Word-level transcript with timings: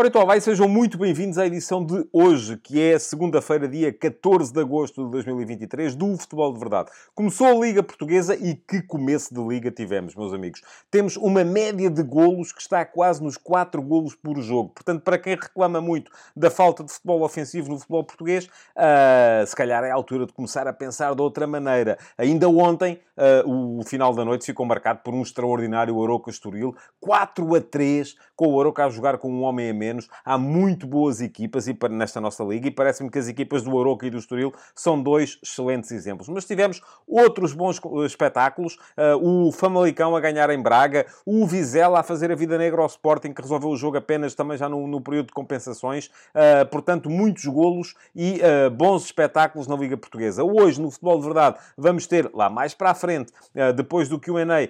Ora 0.00 0.08
então, 0.08 0.24
vai, 0.24 0.40
sejam 0.40 0.66
muito 0.66 0.96
bem-vindos 0.96 1.36
à 1.36 1.46
edição 1.46 1.84
de 1.84 2.08
hoje, 2.10 2.56
que 2.56 2.80
é 2.80 2.98
segunda-feira, 2.98 3.68
dia 3.68 3.92
14 3.92 4.50
de 4.50 4.58
agosto 4.58 5.04
de 5.04 5.10
2023, 5.10 5.94
do 5.94 6.16
Futebol 6.16 6.54
de 6.54 6.58
Verdade. 6.58 6.90
Começou 7.14 7.46
a 7.48 7.52
Liga 7.52 7.82
Portuguesa 7.82 8.34
e 8.34 8.54
que 8.54 8.80
começo 8.80 9.34
de 9.34 9.38
Liga 9.42 9.70
tivemos, 9.70 10.14
meus 10.14 10.32
amigos. 10.32 10.62
Temos 10.90 11.18
uma 11.18 11.44
média 11.44 11.90
de 11.90 12.02
golos 12.02 12.50
que 12.50 12.62
está 12.62 12.82
quase 12.82 13.22
nos 13.22 13.36
4 13.36 13.82
golos 13.82 14.14
por 14.14 14.40
jogo. 14.40 14.70
Portanto, 14.70 15.02
para 15.02 15.18
quem 15.18 15.34
reclama 15.34 15.82
muito 15.82 16.10
da 16.34 16.50
falta 16.50 16.82
de 16.82 16.90
futebol 16.90 17.20
ofensivo 17.22 17.68
no 17.68 17.76
futebol 17.76 18.02
português, 18.02 18.46
uh, 18.46 19.46
se 19.46 19.54
calhar 19.54 19.84
é 19.84 19.90
a 19.90 19.94
altura 19.94 20.24
de 20.24 20.32
começar 20.32 20.66
a 20.66 20.72
pensar 20.72 21.14
de 21.14 21.20
outra 21.20 21.46
maneira. 21.46 21.98
Ainda 22.16 22.48
ontem, 22.48 22.98
uh, 23.18 23.78
o 23.78 23.84
final 23.84 24.14
da 24.14 24.24
noite 24.24 24.46
ficou 24.46 24.64
marcado 24.64 25.00
por 25.04 25.12
um 25.12 25.20
extraordinário 25.20 26.02
Aroca 26.02 26.30
Estoril, 26.30 26.74
4 27.00 27.54
a 27.54 27.60
3, 27.60 28.16
com 28.34 28.46
o 28.46 28.58
Aroca 28.58 28.86
a 28.86 28.88
jogar 28.88 29.18
com 29.18 29.30
um 29.30 29.42
homem 29.42 29.68
a 29.68 29.74
menos 29.74 29.89
menos. 29.90 30.08
Há 30.24 30.38
muito 30.38 30.86
boas 30.86 31.20
equipas 31.20 31.66
e, 31.66 31.76
nesta 31.90 32.20
nossa 32.20 32.44
liga 32.44 32.68
e 32.68 32.70
parece-me 32.70 33.10
que 33.10 33.18
as 33.18 33.28
equipas 33.28 33.62
do 33.62 33.78
Aroca 33.78 34.06
e 34.06 34.10
do 34.10 34.18
Estoril 34.18 34.52
são 34.74 35.00
dois 35.02 35.38
excelentes 35.42 35.90
exemplos. 35.90 36.28
Mas 36.28 36.44
tivemos 36.44 36.80
outros 37.06 37.52
bons 37.52 37.80
espetáculos. 38.06 38.78
Uh, 38.96 39.48
o 39.48 39.52
Famalicão 39.52 40.14
a 40.14 40.20
ganhar 40.20 40.48
em 40.50 40.62
Braga, 40.62 41.06
o 41.26 41.46
Vizela 41.46 42.00
a 42.00 42.02
fazer 42.02 42.30
a 42.30 42.34
vida 42.34 42.56
negra 42.56 42.80
ao 42.80 42.86
Sporting, 42.86 43.32
que 43.32 43.42
resolveu 43.42 43.70
o 43.70 43.76
jogo 43.76 43.96
apenas 43.96 44.34
também 44.34 44.56
já 44.56 44.68
no, 44.68 44.86
no 44.86 45.00
período 45.00 45.26
de 45.26 45.32
compensações. 45.32 46.06
Uh, 46.06 46.66
portanto, 46.70 47.10
muitos 47.10 47.44
golos 47.46 47.94
e 48.14 48.40
bons 48.72 49.04
espetáculos 49.04 49.66
na 49.66 49.76
Liga 49.76 49.96
Portuguesa. 49.96 50.44
Hoje, 50.44 50.80
no 50.80 50.90
Futebol 50.90 51.18
de 51.18 51.24
Verdade, 51.24 51.58
vamos 51.76 52.06
ter 52.06 52.30
lá 52.32 52.48
mais 52.48 52.74
para 52.74 52.90
a 52.90 52.94
frente, 52.94 53.32
depois 53.74 54.08
do 54.08 54.18
Q&A, 54.18 54.68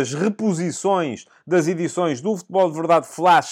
as 0.00 0.12
reposições 0.14 1.26
das 1.46 1.66
edições 1.66 2.20
do 2.20 2.36
Futebol 2.36 2.70
de 2.70 2.76
Verdade 2.76 3.06
Flash 3.06 3.51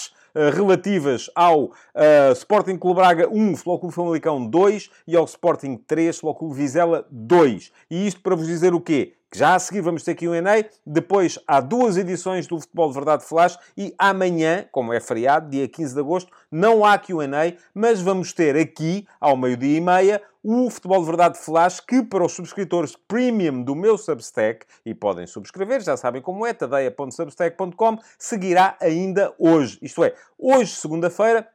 relativas 0.53 1.29
ao 1.35 1.65
uh, 1.65 2.31
Sporting 2.33 2.77
Clube 2.77 2.99
Braga 2.99 3.29
1, 3.29 3.55
Futebol 3.55 3.79
Clube 3.79 3.95
Famalicão 3.95 4.45
2 4.45 4.89
e 5.07 5.15
ao 5.15 5.25
Sporting 5.25 5.77
3, 5.77 6.15
Futebol 6.15 6.35
Clube 6.35 6.55
Vizela 6.55 7.05
2. 7.11 7.71
E 7.89 8.07
isto 8.07 8.21
para 8.21 8.35
vos 8.35 8.47
dizer 8.47 8.73
o 8.73 8.81
quê? 8.81 9.13
Já 9.33 9.55
a 9.55 9.59
seguir 9.59 9.81
vamos 9.81 10.03
ter 10.03 10.11
aqui 10.11 10.27
um 10.27 10.31
Q&A, 10.31 10.65
depois 10.85 11.39
há 11.47 11.59
duas 11.59 11.97
edições 11.97 12.47
do 12.47 12.59
Futebol 12.59 12.89
de 12.89 12.95
Verdade 12.95 13.25
Flash 13.25 13.57
e 13.77 13.93
amanhã, 13.97 14.65
como 14.71 14.93
é 14.93 14.99
feriado, 14.99 15.49
dia 15.49 15.67
15 15.67 15.93
de 15.93 15.99
agosto, 15.99 16.31
não 16.51 16.85
há 16.85 16.97
Q&A, 16.97 17.53
mas 17.73 18.01
vamos 18.01 18.33
ter 18.33 18.55
aqui, 18.55 19.07
ao 19.19 19.37
meio-dia 19.37 19.77
e 19.77 19.81
meia, 19.81 20.21
o 20.43 20.69
Futebol 20.69 20.99
de 20.99 21.05
Verdade 21.05 21.37
Flash, 21.37 21.79
que 21.79 22.01
para 22.01 22.25
os 22.25 22.33
subscritores 22.33 22.95
premium 23.07 23.61
do 23.61 23.75
meu 23.75 23.97
Substack, 23.97 24.65
e 24.85 24.93
podem 24.93 25.27
subscrever, 25.27 25.81
já 25.81 25.95
sabem 25.95 26.21
como 26.21 26.45
é, 26.45 26.53
tadeia.substack.com, 26.53 27.99
seguirá 28.17 28.75
ainda 28.81 29.33
hoje. 29.37 29.77
Isto 29.81 30.03
é, 30.03 30.15
hoje, 30.37 30.73
segunda-feira, 30.75 31.47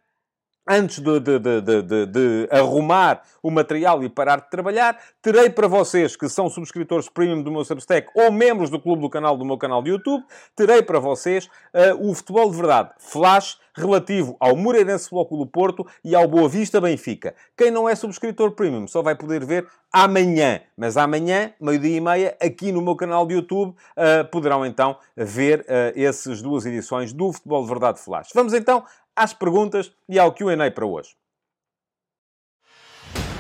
antes 0.67 0.99
de, 0.99 1.21
de, 1.21 1.39
de, 1.39 2.07
de, 2.07 2.49
arrumar 2.51 3.23
o 3.43 3.51
material 3.51 4.03
e 4.03 4.09
parar 4.09 4.41
de 4.41 4.51
trabalhar, 4.51 4.99
terei 5.23 5.49
para 5.49 5.69
vocês 5.69 6.17
que 6.17 6.29
são 6.29 6.51
subscritores 6.51 7.09
premium 7.09 7.43
do 7.43 7.53
meu 7.53 7.65
Substack 7.65 8.09
ou 8.15 8.33
membros 8.33 8.71
do 8.71 8.81
clube 8.81 9.03
do 9.03 9.11
canal 9.11 9.37
do 9.37 9.45
meu 9.45 9.57
canal 9.57 9.83
de 9.83 9.91
YouTube, 9.91 10.25
terei 10.57 10.83
para 10.83 10.99
vocês 10.99 11.47
uh, 11.47 12.11
o 12.11 12.15
Futebol 12.15 12.51
de 12.51 12.57
Verdade 12.57 12.91
Flash 12.99 13.59
relativo 13.77 14.37
ao 14.41 14.57
Moreirense 14.57 15.09
Futebol 15.09 15.45
do 15.45 15.47
Porto 15.47 15.87
e 16.03 16.15
ao 16.15 16.27
Boa 16.27 16.49
Vista 16.49 16.81
Benfica. 16.81 17.35
Quem 17.57 17.71
não 17.71 17.89
é 17.89 17.95
subscritor 17.95 18.53
premium 18.53 18.89
só 18.89 19.03
vai 19.03 19.15
poder 19.15 19.45
ver 19.45 19.67
amanhã, 19.93 20.61
mas 20.77 20.97
amanhã, 20.97 21.53
meio-dia 21.61 21.97
e 21.97 22.01
meia, 22.01 22.37
aqui 22.41 22.73
no 22.73 22.83
meu 22.83 22.97
canal 22.97 23.27
de 23.27 23.35
YouTube, 23.35 23.71
uh, 23.71 24.29
poderão 24.31 24.65
então 24.65 24.97
ver 25.17 25.61
uh, 25.61 25.99
essas 25.99 26.43
duas 26.43 26.67
edições 26.67 27.13
do 27.13 27.33
Futebol 27.33 27.63
de 27.63 27.69
Verdade 27.69 28.01
Flash. 28.01 28.31
Vamos 28.35 28.55
então 28.55 28.85
às 29.17 29.33
perguntas 29.33 29.91
e 30.09 30.19
ao 30.19 30.33
QA 30.33 30.71
para 30.71 30.87
hoje. 30.87 31.17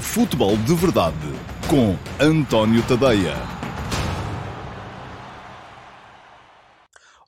Futebol 0.00 0.56
de 0.56 0.75
Verdade 0.75 1.16
com 1.69 1.97
António 2.25 2.82
Tadeia. 2.87 3.34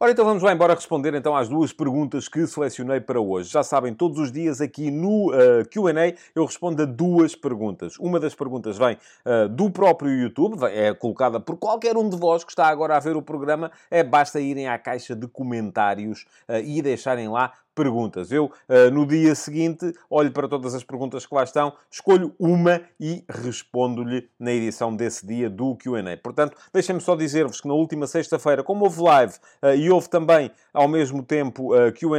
Ora, 0.01 0.13
então 0.13 0.25
vamos 0.25 0.45
lá 0.45 0.53
embora 0.53 0.75
responder 0.75 1.13
então 1.15 1.35
às 1.35 1.49
duas 1.49 1.73
perguntas 1.73 2.29
que 2.29 2.47
selecionei 2.47 3.01
para 3.01 3.21
hoje. 3.21 3.51
Já 3.51 3.65
sabem, 3.65 3.93
todos 3.93 4.21
os 4.21 4.31
dias 4.31 4.61
aqui 4.61 4.93
no 4.93 5.33
uh, 5.33 5.69
Q&A 5.69 6.15
eu 6.37 6.45
respondo 6.45 6.85
a 6.85 6.87
duas 6.87 7.35
perguntas. 7.35 7.99
Uma 7.99 8.21
das 8.21 8.33
perguntas 8.33 8.79
vem 8.79 8.97
uh, 9.27 9.49
do 9.49 9.69
próprio 9.69 10.13
YouTube, 10.13 10.63
é 10.67 10.95
colocada 10.95 11.41
por 11.41 11.57
qualquer 11.57 11.97
um 11.97 12.09
de 12.09 12.17
vós 12.17 12.45
que 12.45 12.53
está 12.53 12.69
agora 12.69 12.97
a 12.97 13.01
ver 13.01 13.17
o 13.17 13.23
programa. 13.23 13.73
É 13.91 14.05
basta 14.05 14.39
irem 14.39 14.69
à 14.69 14.79
caixa 14.79 15.17
de 15.17 15.27
comentários 15.27 16.25
uh, 16.49 16.61
e 16.65 16.81
deixarem 16.81 17.27
lá 17.27 17.53
perguntas. 17.79 18.33
Eu, 18.33 18.47
uh, 18.47 18.91
no 18.93 19.07
dia 19.07 19.37
seguinte, 19.37 19.93
olho 20.11 20.33
para 20.33 20.49
todas 20.49 20.75
as 20.75 20.83
perguntas 20.83 21.25
que 21.25 21.33
lá 21.33 21.45
estão, 21.45 21.73
escolho 21.89 22.35
uma 22.37 22.81
e 22.99 23.25
respondo-lhe 23.29 24.29
na 24.37 24.51
edição 24.51 24.97
desse 24.97 25.25
dia 25.25 25.49
do 25.49 25.77
QA. 25.77 26.17
Portanto, 26.21 26.57
deixem-me 26.73 27.01
só 27.01 27.15
dizer-vos 27.15 27.61
que 27.61 27.69
na 27.69 27.75
última 27.75 28.09
sexta-feira, 28.09 28.65
como 28.65 28.85
houve 28.85 29.01
live 29.01 29.35
uh, 29.63 29.75
e 29.77 29.89
houve 29.89 30.09
também 30.09 30.51
ao 30.75 30.89
mesmo 30.89 31.23
tempo 31.23 31.73
uh, 31.73 31.93
QA, 31.93 32.19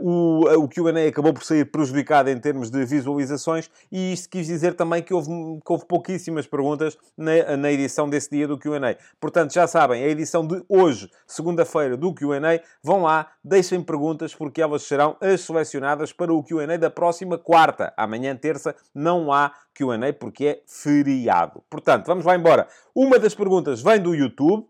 o, 0.00 0.44
o 0.64 0.68
QA 0.68 1.08
acabou 1.08 1.32
por 1.32 1.44
sair 1.44 1.64
prejudicado 1.66 2.30
em 2.30 2.38
termos 2.38 2.70
de 2.70 2.84
visualizações 2.84 3.70
e 3.92 4.12
isto 4.12 4.28
quis 4.28 4.46
dizer 4.46 4.74
também 4.74 5.02
que 5.02 5.12
houve, 5.12 5.28
que 5.28 5.72
houve 5.72 5.84
pouquíssimas 5.86 6.46
perguntas 6.46 6.96
na, 7.16 7.56
na 7.56 7.70
edição 7.70 8.08
desse 8.08 8.30
dia 8.30 8.48
do 8.48 8.58
QA. 8.58 8.96
Portanto, 9.20 9.52
já 9.52 9.66
sabem, 9.66 10.02
a 10.02 10.08
edição 10.08 10.46
de 10.46 10.62
hoje, 10.68 11.10
segunda-feira, 11.26 11.96
do 11.96 12.14
QA, 12.14 12.40
vão 12.82 13.02
lá, 13.02 13.28
deixem 13.44 13.82
perguntas 13.82 14.34
porque 14.34 14.62
elas 14.62 14.69
serão 14.78 15.16
as 15.20 15.40
selecionadas 15.40 16.12
para 16.12 16.32
o 16.32 16.42
Q&A 16.42 16.76
da 16.76 16.90
próxima 16.90 17.36
quarta. 17.36 17.92
Amanhã, 17.96 18.36
terça, 18.36 18.74
não 18.94 19.32
há 19.32 19.52
Q&A 19.74 20.12
porque 20.12 20.46
é 20.46 20.62
feriado. 20.66 21.62
Portanto, 21.68 22.06
vamos 22.06 22.24
lá 22.24 22.36
embora. 22.36 22.68
Uma 22.94 23.18
das 23.18 23.34
perguntas 23.34 23.82
vem 23.82 24.00
do 24.00 24.14
YouTube 24.14 24.66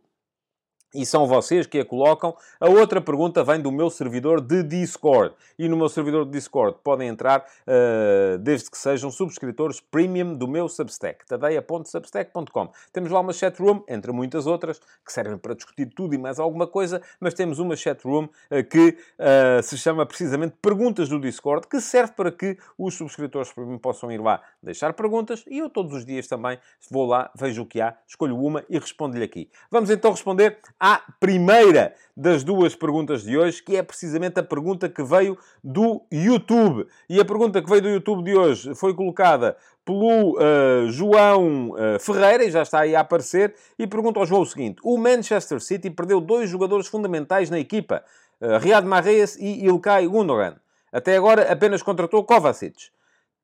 e 0.95 1.07
são 1.07 1.27
vocês 1.27 1.67
que 1.67 1.79
a 1.79 1.85
colocam. 1.85 2.37
A 2.61 2.69
outra 2.69 3.01
pergunta 3.01 3.45
vem 3.45 3.61
do 3.61 3.71
meu 3.71 3.91
servidor 3.91 4.41
de 4.41 4.63
Discord. 4.63 5.35
E 5.59 5.69
no 5.69 5.77
meu 5.77 5.89
servidor 5.89 6.25
de 6.25 6.33
Discord 6.33 6.79
podem 6.83 7.09
entrar 7.09 7.41
uh, 7.41 8.39
desde 8.39 8.71
que 8.71 8.79
sejam 8.79 9.11
subscritores 9.11 9.81
premium 9.81 10.35
do 10.35 10.49
meu 10.49 10.69
Substack, 10.69 11.27
tadeia.substack.com. 11.27 12.71
Temos 12.93 13.11
lá 13.11 13.21
uma 13.21 13.33
chatroom, 13.33 13.83
entre 13.89 14.13
muitas 14.13 14.47
outras, 14.47 14.81
que 15.05 15.13
servem 15.13 15.39
para 15.39 15.55
discutir 15.55 15.87
tudo 15.87 16.15
e 16.15 16.19
mais 16.19 16.39
alguma 16.39 16.67
coisa, 16.67 17.03
mas 17.21 17.35
temos 17.35 17.59
uma 17.59 17.77
chatroom 17.77 18.25
uh, 18.25 18.65
que 18.69 18.97
uh, 19.19 19.63
se 19.63 19.77
chama 19.77 20.07
precisamente 20.07 20.55
Perguntas 20.61 21.09
do 21.09 21.21
Discord, 21.21 21.67
que 21.67 21.81
serve 21.81 22.13
para 22.13 22.33
que 22.33 22.57
os 22.79 22.95
subscritores 22.95 23.53
premium 23.53 23.79
possam 23.79 24.11
ir 24.11 24.21
lá 24.21 24.43
deixar 24.63 24.93
perguntas 24.93 25.45
e 25.47 25.59
eu 25.59 25.71
todos 25.71 25.95
os 25.95 26.05
dias 26.05 26.27
também 26.27 26.59
vou 26.91 27.07
lá, 27.07 27.31
vejo 27.35 27.63
o 27.63 27.67
que 27.67 27.81
há, 27.81 27.97
escolho 28.07 28.37
uma 28.37 28.65
e 28.69 28.79
respondo-lhe 28.79 29.25
aqui. 29.25 29.51
Vamos 29.71 29.91
então 29.91 30.11
responder 30.11 30.59
à 30.81 31.03
primeira 31.21 31.95
das 32.17 32.43
duas 32.43 32.75
perguntas 32.75 33.23
de 33.23 33.37
hoje, 33.37 33.63
que 33.63 33.77
é 33.77 33.83
precisamente 33.83 34.41
a 34.41 34.43
pergunta 34.43 34.89
que 34.89 35.03
veio 35.03 35.39
do 35.63 36.03
YouTube. 36.11 36.87
E 37.09 37.21
a 37.21 37.25
pergunta 37.25 37.61
que 37.61 37.69
veio 37.69 37.83
do 37.83 37.89
YouTube 37.89 38.25
de 38.25 38.35
hoje 38.35 38.75
foi 38.75 38.95
colocada 38.95 39.57
pelo 39.85 40.39
uh, 40.39 40.89
João 40.89 41.71
uh, 41.71 41.99
Ferreira, 42.01 42.45
e 42.45 42.51
já 42.51 42.63
está 42.63 42.81
aí 42.81 42.97
a 42.97 43.01
aparecer, 43.01 43.55
e 43.79 43.87
pergunta 43.87 44.19
ao 44.21 44.27
João 44.27 44.43
o 44.43 44.47
seguinte: 44.47 44.81
o 44.83 44.97
Manchester 44.97 45.61
City 45.61 45.91
perdeu 45.91 46.21
dois 46.21 46.49
jogadores 46.49 46.87
fundamentais 46.87 47.51
na 47.51 47.59
equipa, 47.59 48.03
uh, 48.41 48.59
Riyad 48.59 48.87
Mahrez 48.87 49.37
e 49.37 49.67
Ilkay 49.67 50.07
Gundogan. 50.07 50.57
Até 50.93 51.17
agora 51.17 51.51
apenas 51.51 51.83
contratou 51.83 52.25
Kovacic, 52.25 52.89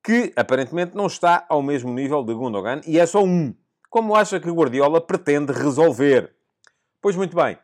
que 0.03 0.33
aparentemente 0.37 0.97
não 0.97 1.07
está 1.07 1.45
ao 1.49 1.63
mesmo 1.63 1.93
nível 1.93 2.25
de 2.25 2.35
Gundogan, 2.35 2.81
e 2.87 2.99
é 2.99 3.07
só 3.07 3.23
um. 3.23 3.55
Como 3.89 4.15
acha 4.15 4.41
que 4.41 4.51
Guardiola 4.51 5.01
pretende 5.01 5.53
resolver? 5.53 6.36
Pois 7.07 7.15
muito 7.15 7.37
bem. 7.37 7.57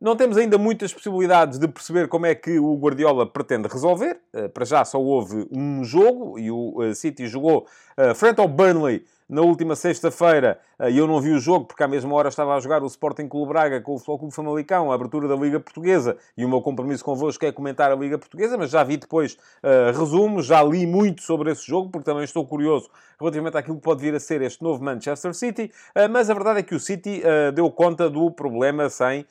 Não 0.00 0.16
temos 0.16 0.36
ainda 0.36 0.58
muitas 0.58 0.92
possibilidades 0.92 1.56
de 1.56 1.68
perceber 1.68 2.08
como 2.08 2.26
é 2.26 2.34
que 2.34 2.58
o 2.58 2.76
Guardiola 2.76 3.24
pretende 3.24 3.68
resolver. 3.68 4.18
Eh, 4.32 4.48
para 4.48 4.64
já 4.64 4.84
só 4.84 5.00
houve 5.00 5.46
um 5.52 5.84
jogo 5.84 6.36
e 6.36 6.50
o 6.50 6.82
eh, 6.82 6.94
City 6.94 7.28
jogou 7.28 7.64
eh, 7.96 8.12
frente 8.12 8.40
ao 8.40 8.48
Burnley 8.48 9.04
na 9.28 9.42
última 9.42 9.76
sexta-feira, 9.76 10.58
e 10.90 10.96
eu 10.96 11.06
não 11.06 11.20
vi 11.20 11.32
o 11.32 11.40
jogo, 11.40 11.66
porque 11.66 11.82
à 11.82 11.88
mesma 11.88 12.14
hora 12.14 12.28
estava 12.28 12.54
a 12.54 12.60
jogar 12.60 12.82
o 12.82 12.86
Sporting 12.86 13.26
Clube 13.28 13.48
Braga 13.48 13.80
com 13.80 13.94
o 13.94 13.98
Futebol 13.98 14.18
Clube 14.20 14.34
Famalicão, 14.34 14.92
a 14.92 14.94
abertura 14.94 15.26
da 15.26 15.34
Liga 15.34 15.58
Portuguesa, 15.58 16.16
e 16.36 16.44
o 16.44 16.48
meu 16.48 16.60
compromisso 16.62 17.04
convosco 17.04 17.44
é 17.44 17.52
comentar 17.52 17.90
a 17.90 17.94
Liga 17.96 18.16
Portuguesa, 18.16 18.56
mas 18.56 18.70
já 18.70 18.84
vi 18.84 18.96
depois 18.96 19.34
uh, 19.62 19.98
resumos, 19.98 20.46
já 20.46 20.62
li 20.62 20.86
muito 20.86 21.22
sobre 21.22 21.50
esse 21.50 21.66
jogo, 21.66 21.90
porque 21.90 22.04
também 22.04 22.24
estou 22.24 22.46
curioso 22.46 22.88
relativamente 23.20 23.56
àquilo 23.56 23.76
que 23.76 23.82
pode 23.82 24.00
vir 24.00 24.14
a 24.14 24.20
ser 24.20 24.40
este 24.42 24.62
novo 24.62 24.82
Manchester 24.82 25.34
City, 25.34 25.72
uh, 25.96 26.08
mas 26.08 26.30
a 26.30 26.34
verdade 26.34 26.60
é 26.60 26.62
que 26.62 26.74
o 26.74 26.80
City 26.80 27.22
uh, 27.24 27.50
deu 27.52 27.68
conta 27.70 28.08
do 28.08 28.30
problema 28.30 28.88
sem 28.88 29.26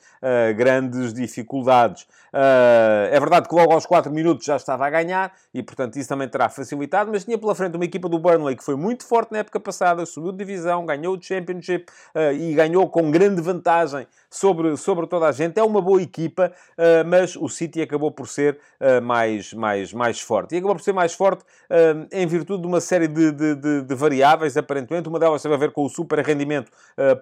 grandes 0.56 1.12
dificuldades. 1.12 2.06
é 2.32 3.18
verdade 3.18 3.48
que 3.48 3.54
logo 3.54 3.72
aos 3.72 3.86
4 3.86 4.12
minutos 4.12 4.44
já 4.44 4.56
estava 4.56 4.86
a 4.86 4.90
ganhar, 4.90 5.32
e 5.54 5.62
portanto 5.62 5.96
isso 5.96 6.08
também 6.08 6.28
terá 6.28 6.48
facilitado, 6.48 7.10
mas 7.10 7.24
tinha 7.24 7.38
pela 7.38 7.54
frente 7.54 7.76
uma 7.76 7.84
equipa 7.84 8.08
do 8.08 8.18
Burnley 8.18 8.56
que 8.56 8.64
foi 8.64 8.76
muito 8.76 9.06
forte 9.06 9.32
na 9.32 9.38
época 9.38 9.60
passada, 9.60 9.87
subiu 10.06 10.32
de 10.32 10.38
divisão, 10.38 10.84
ganhou 10.86 11.16
o 11.16 11.22
Championship 11.22 11.86
e 12.38 12.54
ganhou 12.54 12.88
com 12.88 13.10
grande 13.10 13.40
vantagem 13.40 14.06
sobre, 14.30 14.76
sobre 14.76 15.06
toda 15.06 15.26
a 15.26 15.32
gente. 15.32 15.58
É 15.58 15.62
uma 15.62 15.80
boa 15.80 16.00
equipa, 16.02 16.52
uh, 16.76 17.06
mas 17.06 17.36
o 17.36 17.48
City 17.48 17.80
acabou 17.80 18.10
por 18.10 18.28
ser 18.28 18.58
uh, 18.80 19.02
mais, 19.02 19.52
mais, 19.52 19.92
mais 19.92 20.20
forte. 20.20 20.54
E 20.54 20.58
acabou 20.58 20.76
por 20.76 20.82
ser 20.82 20.92
mais 20.92 21.14
forte 21.14 21.42
uh, 21.42 22.06
em 22.12 22.26
virtude 22.26 22.62
de 22.62 22.68
uma 22.68 22.80
série 22.80 23.08
de, 23.08 23.32
de, 23.32 23.54
de, 23.54 23.82
de, 23.82 23.94
variáveis, 23.94 24.56
aparentemente. 24.56 25.08
Uma 25.08 25.18
delas 25.18 25.42
teve 25.42 25.54
a 25.54 25.58
ver 25.58 25.72
com 25.72 25.84
o 25.84 25.88
super 25.88 26.18
rendimento, 26.18 26.70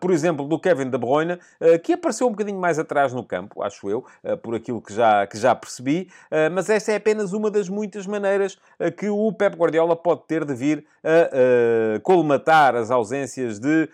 por 0.01 0.11
exemplo, 0.11 0.47
do 0.47 0.59
Kevin 0.59 0.91
De 0.91 0.99
Bruyne, 0.99 1.39
que 1.83 1.93
apareceu 1.93 2.27
um 2.27 2.31
bocadinho 2.31 2.59
mais 2.59 2.79
atrás 2.79 3.13
no 3.13 3.23
campo, 3.23 3.63
acho 3.63 3.89
eu, 3.89 4.05
por 4.43 4.55
aquilo 4.55 4.81
que 4.81 4.93
já, 4.93 5.27
que 5.27 5.37
já 5.39 5.55
percebi. 5.55 6.09
mas 6.53 6.69
esta 6.71 6.93
é 6.93 6.97
apenas 6.97 7.33
uma 7.33 7.51
das 7.51 7.69
muitas 7.69 8.07
maneiras 8.07 8.59
que 8.97 9.09
o 9.09 9.33
Pep 9.33 9.57
Guardiola 9.57 9.95
pode 9.95 10.23
ter 10.27 10.45
de 10.45 10.55
vir 10.55 10.85
a 11.05 12.01
colmatar 12.01 12.56
as 12.75 12.91
ausências 12.91 13.59
de 13.59 13.89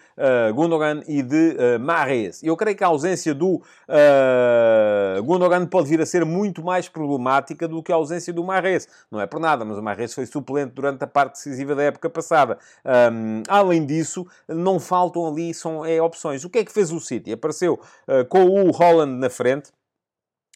Gundogan 0.54 1.02
e 1.06 1.22
de 1.22 1.56
uh, 1.56 1.80
Mahrez. 1.80 2.42
Eu 2.42 2.56
creio 2.56 2.76
que 2.76 2.84
a 2.84 2.86
ausência 2.86 3.34
do 3.34 3.56
uh, 3.56 5.22
Gundogan 5.24 5.66
pode 5.66 5.88
vir 5.88 6.00
a 6.00 6.06
ser 6.06 6.24
muito 6.24 6.62
mais 6.62 6.88
problemática 6.88 7.66
do 7.66 7.82
que 7.82 7.92
a 7.92 7.94
ausência 7.94 8.32
do 8.32 8.44
Mahrez. 8.44 8.88
Não 9.10 9.20
é 9.20 9.26
por 9.26 9.40
nada, 9.40 9.64
mas 9.64 9.78
o 9.78 9.82
Mahrez 9.82 10.14
foi 10.14 10.26
suplente 10.26 10.72
durante 10.74 11.02
a 11.02 11.06
parte 11.06 11.34
decisiva 11.34 11.74
da 11.74 11.82
época 11.82 12.08
passada. 12.08 12.58
Um, 12.84 13.42
além 13.48 13.84
disso, 13.84 14.26
não 14.48 14.78
faltam 14.78 15.26
ali 15.26 15.52
são, 15.54 15.84
é, 15.84 16.00
opções. 16.00 16.44
O 16.44 16.50
que 16.50 16.58
é 16.58 16.64
que 16.64 16.72
fez 16.72 16.92
o 16.92 17.00
City? 17.00 17.32
Apareceu 17.32 17.74
uh, 17.74 18.24
com 18.28 18.44
o 18.44 18.70
Holland 18.70 19.18
na 19.18 19.30
frente, 19.30 19.70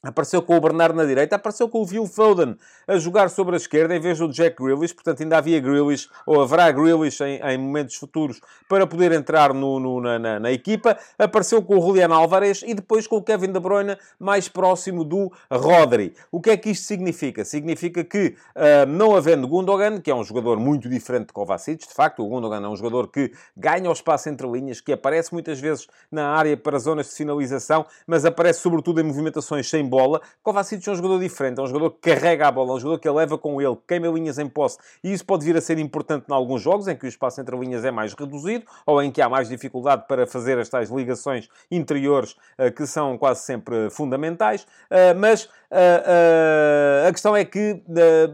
Apareceu 0.03 0.43
com 0.43 0.57
o 0.57 0.61
Bernardo 0.61 0.95
na 0.95 1.05
direita, 1.07 1.37
apareceu 1.37 1.69
com 1.69 1.81
o 1.81 1.87
Phil 1.87 2.07
Foden 2.07 2.57
a 2.87 2.99
jogar 2.99 3.31
sobre 3.31 3.55
a 3.55 3.57
esquerda 3.57 3.97
em 3.97 3.99
vez 3.99 4.19
do 4.19 4.29
Jack 4.29 4.63
Grealish. 4.63 4.93
Portanto, 4.93 5.23
ainda 5.23 5.39
havia 5.39 5.59
Grealish, 5.59 6.09
ou 6.27 6.43
haverá 6.43 6.71
Grealish 6.71 7.23
em, 7.23 7.41
em 7.41 7.59
momentos 7.59 7.97
futuros 7.97 8.41
para 8.69 8.87
poder 8.87 9.11
entrar 9.13 9.55
no, 9.55 9.81
no, 9.81 10.01
na, 10.01 10.19
na, 10.19 10.39
na, 10.39 10.53
equipa. 10.53 10.99
Apareceu 11.19 11.63
com 11.63 11.79
o 11.79 11.81
Julian 11.81 12.15
Álvarez 12.15 12.63
e 12.67 12.75
depois 12.75 13.07
com 13.07 13.17
o 13.17 13.23
Kevin 13.23 13.51
De 13.53 13.59
Bruyne 13.59 13.97
mais 14.19 14.49
próximo 14.49 15.03
do 15.03 15.33
Rodri. 15.51 16.15
O 16.31 16.41
que 16.43 16.51
é 16.51 16.57
que 16.57 16.71
isto 16.71 16.85
significa? 16.85 17.45
Significa 17.45 18.05
que, 18.05 18.37
uh, 18.55 18.87
não 18.87 19.17
havendo 19.17 19.49
Gundogan, 19.49 20.01
que 20.01 20.11
é 20.11 20.15
um 20.15 20.23
jogador 20.23 20.61
muito 20.61 20.89
diferente 20.91 21.29
de 21.29 21.33
Kovacic, 21.33 21.89
de 21.89 21.95
facto, 21.95 22.23
o 22.23 22.29
Gundogan 22.29 22.63
é 22.63 22.69
um 22.69 22.77
jogador 22.77 23.09
que 23.09 23.33
ganha 23.57 23.89
o 23.89 23.93
espaço 23.93 24.29
entre 24.29 24.47
linhas, 24.47 24.81
que 24.81 24.93
aparece 24.93 25.33
muitas 25.33 25.59
vezes 25.59 25.89
na 26.13 26.29
área 26.29 26.57
para 26.57 26.79
zonas 26.79 27.09
de 27.09 27.15
finalização, 27.15 27.87
mas 28.07 28.25
aparece 28.27 28.61
sobretudo 28.61 29.01
em 29.01 29.05
movimentações 29.05 29.69
sem 29.69 29.86
bola. 29.87 30.21
Kovacic 30.43 30.87
é 30.87 30.93
um 30.93 30.94
jogador 30.97 31.21
diferente, 31.21 31.59
é 31.59 31.62
um 31.62 31.67
jogador 31.67 31.91
que 31.91 32.11
carrega 32.11 32.49
a 32.49 32.50
bola, 32.50 32.73
é 32.73 32.75
um 32.75 32.81
jogador 32.81 32.99
que 33.00 33.09
a 33.09 33.12
leva 33.12 33.38
com 33.38 33.61
ele, 33.61 33.77
queima 33.87 34.09
linhas 34.09 34.38
em 34.38 34.49
posse. 34.49 34.79
E 35.03 35.12
isso 35.12 35.25
pode 35.25 35.44
vir 35.44 35.56
a 35.56 35.61
ser 35.61 35.79
importante 35.79 36.27
em 36.29 36.35
alguns 36.35 36.62
jogos, 36.62 36.88
em 36.88 36.97
que 36.97 37.06
o 37.06 37.09
espaço 37.09 37.41
entre 37.41 37.56
linhas 37.56 37.85
é 37.85 37.91
mais 37.91 38.12
reduzido, 38.15 38.65
ou 38.85 39.03
em 39.03 39.11
que 39.11 39.23
há 39.23 39.29
mais 39.29 39.49
dificuldade 39.49 40.05
para 40.09 40.27
fazer 40.27 40.59
as 40.59 40.69
tais 40.69 40.91
ligações 40.91 41.49
interiores, 41.71 42.37
eh, 42.59 42.71
que 42.71 42.87
são 42.87 43.17
quase 43.17 43.43
sempre 43.43 43.91
fundamentais. 43.91 44.67
Eh, 44.91 45.15
mas 45.15 45.49
a 45.71 47.11
questão 47.13 47.37
é 47.37 47.45
que 47.45 47.83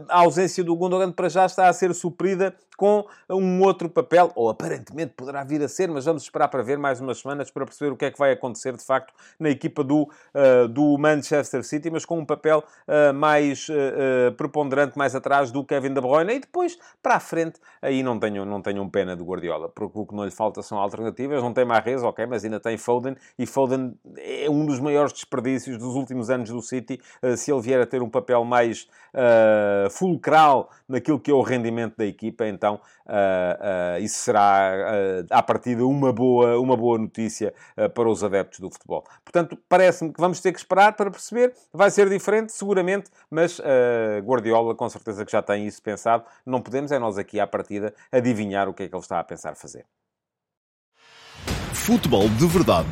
a 0.09 0.19
ausência 0.19 0.63
do 0.63 0.75
Gundogan 0.75 1.11
para 1.11 1.29
já 1.29 1.45
está 1.45 1.67
a 1.67 1.73
ser 1.73 1.93
suprida 1.93 2.53
com 2.77 3.05
um 3.29 3.61
outro 3.61 3.89
papel, 3.89 4.31
ou 4.35 4.49
aparentemente 4.49 5.13
poderá 5.15 5.43
vir 5.43 5.61
a 5.63 5.67
ser, 5.67 5.89
mas 5.89 6.05
vamos 6.05 6.23
esperar 6.23 6.47
para 6.47 6.61
ver 6.63 6.77
mais 6.77 6.99
umas 6.99 7.19
semanas 7.19 7.49
para 7.51 7.65
perceber 7.65 7.91
o 7.91 7.95
que 7.95 8.05
é 8.05 8.11
que 8.11 8.17
vai 8.17 8.31
acontecer 8.31 8.75
de 8.75 8.83
facto 8.83 9.13
na 9.39 9.49
equipa 9.49 9.83
do, 9.83 10.03
uh, 10.03 10.67
do 10.67 10.97
Manchester 10.97 11.63
City, 11.63 11.89
mas 11.89 12.05
com 12.05 12.19
um 12.19 12.25
papel 12.25 12.63
uh, 12.87 13.13
mais 13.13 13.67
uh, 13.69 14.31
preponderante 14.35 14.97
mais 14.97 15.15
atrás 15.15 15.51
do 15.51 15.63
Kevin 15.63 15.93
De 15.93 16.01
Bruyne. 16.01 16.33
E 16.33 16.39
depois 16.39 16.77
para 17.01 17.15
a 17.15 17.19
frente, 17.19 17.59
aí 17.81 18.03
não 18.03 18.19
tenho, 18.19 18.45
não 18.45 18.61
tenho 18.61 18.81
um 18.81 18.89
pena 18.89 19.15
do 19.15 19.23
Guardiola, 19.23 19.69
porque 19.69 19.97
o 19.97 20.05
que 20.05 20.15
não 20.15 20.25
lhe 20.25 20.31
falta 20.31 20.61
são 20.61 20.77
alternativas, 20.77 21.41
não 21.41 21.53
tem 21.53 21.65
Mahrez, 21.65 22.03
ok, 22.03 22.25
mas 22.25 22.43
ainda 22.43 22.59
tem 22.59 22.77
Foden. 22.77 23.15
E 23.37 23.45
Foden 23.45 23.95
é 24.17 24.49
um 24.49 24.65
dos 24.65 24.79
maiores 24.79 25.13
desperdícios 25.13 25.77
dos 25.77 25.95
últimos 25.95 26.29
anos 26.29 26.49
do 26.49 26.61
City, 26.61 26.99
se 27.37 27.51
ele 27.51 27.61
vier 27.61 27.81
a 27.81 27.85
ter 27.85 28.01
um 28.01 28.09
papel 28.09 28.43
mais 28.43 28.87
fulcral 29.91 30.69
naquilo 30.87 31.19
que 31.19 31.29
é 31.29 31.33
o 31.33 31.41
rendimento 31.41 31.97
da 31.97 32.05
equipa, 32.05 32.47
então 32.47 32.63
então 32.63 32.79
uh, 33.05 33.99
uh, 33.99 34.01
isso 34.01 34.19
será, 34.19 34.71
uh, 34.73 35.27
à 35.29 35.43
partida, 35.43 35.85
uma 35.85 36.13
boa, 36.13 36.57
uma 36.57 36.77
boa 36.77 36.97
notícia 36.97 37.53
para 37.93 38.09
os 38.09 38.23
adeptos 38.23 38.59
do 38.59 38.69
futebol. 38.71 39.03
Portanto, 39.23 39.57
parece-me 39.67 40.13
que 40.13 40.19
vamos 40.19 40.39
ter 40.39 40.53
que 40.53 40.59
esperar 40.59 40.93
para 40.93 41.11
perceber. 41.11 41.53
Vai 41.73 41.91
ser 41.91 42.09
diferente, 42.09 42.53
seguramente, 42.53 43.09
mas 43.29 43.59
Guardiola, 44.23 44.75
com 44.75 44.87
certeza 44.89 45.25
que 45.25 45.31
já 45.31 45.41
tem 45.41 45.67
isso 45.67 45.81
pensado. 45.81 46.23
Não 46.45 46.61
podemos, 46.61 46.91
é 46.91 46.99
nós 46.99 47.17
aqui, 47.17 47.39
à 47.39 47.47
partida, 47.47 47.93
adivinhar 48.11 48.69
o 48.69 48.73
que 48.73 48.83
é 48.83 48.87
que 48.87 48.95
ele 48.95 49.01
está 49.01 49.19
a 49.19 49.23
pensar 49.23 49.55
fazer. 49.55 49.85
Futebol 51.73 52.29
de 52.29 52.45
Verdade, 52.47 52.87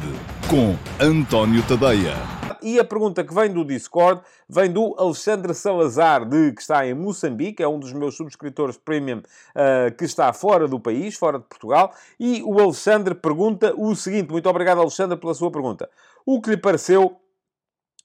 com 0.50 0.75
António 1.04 1.63
Tadeia. 1.68 2.41
E 2.62 2.80
a 2.80 2.84
pergunta 2.84 3.24
que 3.24 3.34
vem 3.34 3.52
do 3.52 3.66
Discord 3.66 4.22
vem 4.48 4.72
do 4.72 4.94
Alexandre 4.98 5.54
Salazar, 5.54 6.24
de, 6.25 6.52
que 6.52 6.62
está 6.62 6.86
em 6.86 6.94
Moçambique, 6.94 7.63
é 7.63 7.68
um 7.68 7.80
dos 7.80 7.92
meus 7.92 8.16
subscritores 8.16 8.78
premium 8.78 9.18
uh, 9.19 9.96
que 9.98 10.06
está 10.06 10.31
fora 10.31 10.68
do 10.68 10.80
país, 10.80 11.16
fora 11.16 11.40
de 11.40 11.46
Portugal. 11.46 11.92
E 12.19 12.44
o 12.44 12.60
Alexandre 12.60 13.16
pergunta 13.16 13.74
o 13.75 13.96
seguinte: 13.96 14.31
muito 14.31 14.48
obrigado, 14.48 14.80
Alexandre, 14.80 15.18
pela 15.18 15.34
sua 15.34 15.52
pergunta. 15.52 15.90
O 16.25 16.40
que 16.40 16.52
lhe 16.52 16.58
pareceu 16.58 17.19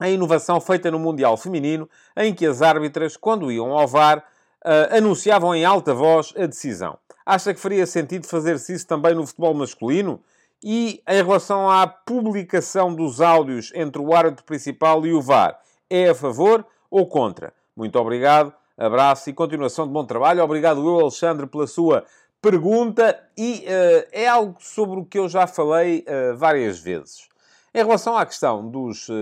a 0.01 0.09
inovação 0.09 0.61
feita 0.61 0.91
no 0.91 0.99
Mundial 0.99 1.37
Feminino, 1.37 1.89
em 2.17 2.35
que 2.35 2.47
as 2.47 2.63
árbitras, 2.63 3.17
quando 3.17 3.53
iam 3.53 3.73
ao 3.73 3.87
VAR, 3.87 4.19
uh, 4.19 4.97
anunciavam 4.97 5.55
em 5.55 5.67
alta 5.67 5.93
voz 5.93 6.33
a 6.37 6.47
decisão? 6.47 6.99
Acha 7.27 7.53
que 7.53 7.61
faria 7.61 7.87
sentido 7.87 8.27
fazer-se 8.27 8.73
isso 8.73 8.87
também 8.87 9.15
no 9.15 9.27
futebol 9.27 9.53
masculino? 9.53 10.23
E 10.63 11.03
em 11.07 11.23
relação 11.23 11.71
à 11.71 11.87
publicação 11.87 12.95
dos 12.95 13.21
áudios 13.21 13.71
entre 13.75 14.01
o 14.01 14.15
árbitro 14.15 14.45
principal 14.45 15.07
e 15.07 15.13
o 15.13 15.21
VAR, 15.21 15.59
é 15.89 16.09
a 16.09 16.15
favor 16.15 16.65
ou 16.91 17.07
contra? 17.07 17.53
Muito 17.77 17.99
obrigado, 17.99 18.53
abraço 18.77 19.29
e 19.29 19.35
continuação 19.35 19.87
de 19.87 19.93
bom 19.93 20.05
trabalho. 20.05 20.43
Obrigado 20.43 20.87
eu, 20.87 21.01
Alexandre, 21.01 21.47
pela 21.47 21.67
sua 21.67 22.05
pergunta 22.41 23.19
e 23.37 23.65
uh, 23.67 24.09
é 24.13 24.27
algo 24.27 24.57
sobre 24.61 25.01
o 25.01 25.05
que 25.05 25.19
eu 25.19 25.29
já 25.29 25.47
falei 25.47 26.05
uh, 26.07 26.37
várias 26.37 26.79
vezes. 26.79 27.29
Em 27.75 27.85
relação 27.85 28.17
à 28.17 28.25
questão 28.25 28.67
dos, 28.69 29.09
uh, 29.09 29.15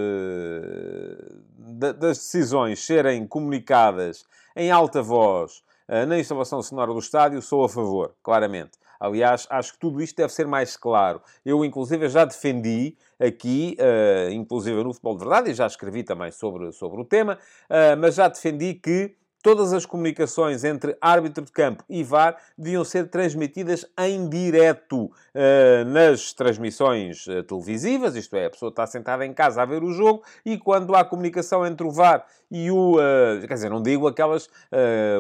das 1.59 2.19
decisões 2.19 2.85
serem 2.85 3.27
comunicadas 3.27 4.25
em 4.55 4.71
alta 4.71 5.03
voz 5.03 5.63
na 6.09 6.19
instalação 6.19 6.63
sonora 6.63 6.95
do 6.95 6.99
estádio, 6.99 7.43
sou 7.43 7.63
a 7.63 7.69
favor, 7.69 8.15
claramente. 8.23 8.79
Aliás, 8.99 9.47
acho 9.51 9.73
que 9.73 9.79
tudo 9.79 10.03
isto 10.03 10.17
deve 10.17 10.33
ser 10.33 10.47
mais 10.47 10.77
claro. 10.77 11.21
Eu, 11.45 11.65
inclusive, 11.65 12.09
já 12.09 12.25
defendi 12.25 12.97
aqui, 13.19 13.77
uh, 13.81 14.31
inclusive 14.31 14.83
no 14.83 14.93
Futebol 14.93 15.17
de 15.17 15.25
Verdade, 15.25 15.51
e 15.51 15.55
já 15.55 15.67
escrevi 15.67 16.03
também 16.03 16.31
sobre, 16.31 16.73
sobre 16.73 17.01
o 17.01 17.05
tema, 17.05 17.39
uh, 17.69 17.97
mas 17.99 18.15
já 18.15 18.29
defendi 18.29 18.75
que 18.75 19.15
todas 19.45 19.75
as 19.75 19.85
comunicações 19.85 20.65
entre 20.65 20.97
árbitro 21.03 21.45
de 21.45 21.53
campo 21.53 21.85
e 21.87 22.03
VAR 22.03 22.39
deviam 22.57 22.83
ser 22.83 23.09
transmitidas 23.09 23.85
em 23.99 24.27
direto 24.27 25.05
uh, 25.05 25.85
nas 25.87 26.33
transmissões 26.33 27.27
uh, 27.27 27.43
televisivas, 27.43 28.17
isto 28.17 28.35
é, 28.37 28.47
a 28.47 28.51
pessoa 28.51 28.71
está 28.71 28.87
sentada 28.87 29.27
em 29.27 29.35
casa 29.35 29.61
a 29.61 29.67
ver 29.67 29.85
o 29.85 29.93
jogo 29.93 30.23
e 30.47 30.57
quando 30.57 30.97
há 30.97 31.05
comunicação 31.05 31.67
entre 31.67 31.87
o 31.87 31.91
VAR 31.91 32.25
e 32.51 32.71
o... 32.71 32.97
Uh, 32.97 33.47
quer 33.47 33.53
dizer, 33.53 33.69
não 33.69 33.83
digo 33.83 34.09
aquelas... 34.09 34.49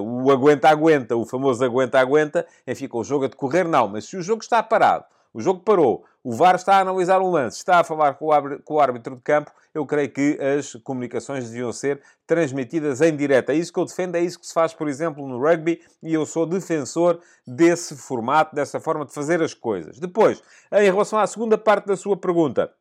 o 0.00 0.31
aguenta-aguenta, 0.31 1.14
o 1.16 1.26
famoso 1.26 1.62
aguenta-aguenta, 1.62 2.47
enfim, 2.66 2.88
com 2.88 3.00
o 3.00 3.04
jogo 3.04 3.26
a 3.26 3.28
decorrer, 3.28 3.69
não. 3.69 3.88
Mas 3.88 4.07
se 4.07 4.16
o 4.16 4.23
jogo 4.23 4.43
está 4.43 4.62
parado, 4.62 5.04
o 5.35 5.40
jogo 5.40 5.61
parou, 5.61 6.04
o 6.25 6.33
VAR 6.33 6.54
está 6.54 6.76
a 6.76 6.81
analisar 6.81 7.21
um 7.21 7.31
lance, 7.31 7.59
está 7.59 7.81
a 7.81 7.85
falar 7.85 8.14
com 8.14 8.26
o 8.26 8.81
árbitro 8.81 9.14
de 9.14 9.21
campo, 9.21 9.52
eu 9.75 9.85
creio 9.85 10.11
que 10.11 10.38
as 10.40 10.73
comunicações 10.76 11.50
deviam 11.50 11.71
ser 11.71 12.00
transmitidas 12.26 13.02
em 13.02 13.14
direto. 13.14 13.50
É 13.50 13.54
isso 13.54 13.71
que 13.71 13.78
eu 13.78 13.85
defendo, 13.85 14.14
é 14.14 14.23
isso 14.23 14.40
que 14.40 14.47
se 14.47 14.54
faz, 14.54 14.73
por 14.73 14.88
exemplo, 14.88 15.28
no 15.28 15.38
rugby, 15.38 15.83
e 16.02 16.14
eu 16.14 16.25
sou 16.25 16.47
defensor 16.47 17.21
desse 17.47 17.95
formato, 17.95 18.54
dessa 18.54 18.81
forma 18.81 19.04
de 19.04 19.12
fazer 19.12 19.43
as 19.43 19.52
coisas. 19.52 19.99
Depois, 19.99 20.43
em 20.73 20.85
relação 20.85 21.19
à 21.19 21.26
segunda 21.26 21.59
parte 21.59 21.87
da 21.87 21.97
sua 21.97 22.16
pergunta, 22.16 22.73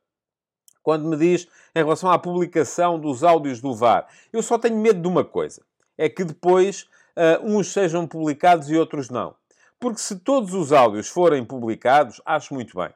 quando 0.82 1.06
me 1.06 1.18
diz 1.18 1.46
em 1.76 1.80
relação 1.80 2.10
à 2.10 2.18
publicação 2.18 2.98
dos 2.98 3.26
áudios 3.26 3.60
do 3.60 3.76
VAR, 3.76 4.08
eu 4.32 4.42
só 4.42 4.58
tenho 4.58 4.78
medo 4.78 5.02
de 5.02 5.08
uma 5.08 5.26
coisa: 5.26 5.62
é 5.98 6.08
que 6.08 6.24
depois 6.24 6.84
uh, 7.18 7.44
uns 7.44 7.74
sejam 7.74 8.08
publicados 8.08 8.70
e 8.70 8.78
outros 8.78 9.10
não. 9.10 9.36
Porque 9.82 10.00
se 10.00 10.18
todos 10.18 10.54
os 10.54 10.72
áudios 10.72 11.10
forem 11.10 11.44
publicados, 11.44 12.22
acho 12.26 12.54
muito 12.54 12.78
bem. 12.78 12.90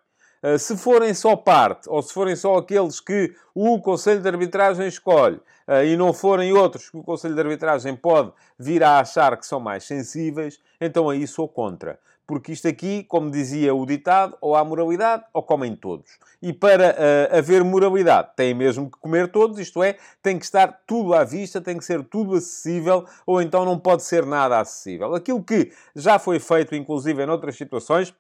Uh, 0.43 0.57
se 0.57 0.77
forem 0.77 1.13
só 1.13 1.35
parte, 1.35 1.89
ou 1.89 2.01
se 2.01 2.13
forem 2.13 2.35
só 2.35 2.57
aqueles 2.57 2.99
que 2.99 3.33
o 3.53 3.81
Conselho 3.81 4.21
de 4.21 4.27
Arbitragem 4.27 4.87
escolhe, 4.87 5.37
uh, 5.67 5.83
e 5.85 5.97
não 5.97 6.13
forem 6.13 6.53
outros 6.53 6.89
que 6.89 6.97
o 6.97 7.03
Conselho 7.03 7.35
de 7.35 7.41
Arbitragem 7.41 7.95
pode 7.95 8.31
vir 8.57 8.83
a 8.83 8.99
achar 8.99 9.35
que 9.37 9.45
são 9.45 9.59
mais 9.59 9.83
sensíveis, 9.83 10.59
então 10.79 11.09
aí 11.09 11.25
sou 11.27 11.47
contra 11.47 11.99
porque 12.27 12.51
isto 12.51 12.67
aqui, 12.67 13.05
como 13.05 13.31
dizia 13.31 13.73
o 13.73 13.85
ditado, 13.85 14.37
ou 14.41 14.53
há 14.53 14.63
moralidade 14.63 15.23
ou 15.33 15.41
comem 15.41 15.73
todos. 15.73 16.19
E 16.41 16.51
para 16.51 16.91
uh, 16.91 17.37
haver 17.37 17.63
moralidade, 17.63 18.31
tem 18.35 18.53
mesmo 18.53 18.91
que 18.91 18.99
comer 18.99 19.31
todos, 19.31 19.57
isto 19.57 19.81
é, 19.81 19.97
tem 20.21 20.37
que 20.37 20.43
estar 20.43 20.83
tudo 20.85 21.13
à 21.13 21.23
vista, 21.23 21.61
tem 21.61 21.77
que 21.77 21.85
ser 21.85 22.03
tudo 22.03 22.35
acessível, 22.35 23.05
ou 23.25 23.41
então 23.41 23.63
não 23.63 23.79
pode 23.79 24.03
ser 24.03 24.25
nada 24.25 24.59
acessível. 24.59 25.15
Aquilo 25.15 25.41
que 25.41 25.71
já 25.95 26.19
foi 26.19 26.37
feito, 26.37 26.75
inclusive, 26.75 27.23
em 27.23 27.29
outras 27.29 27.55
situações, 27.55 28.13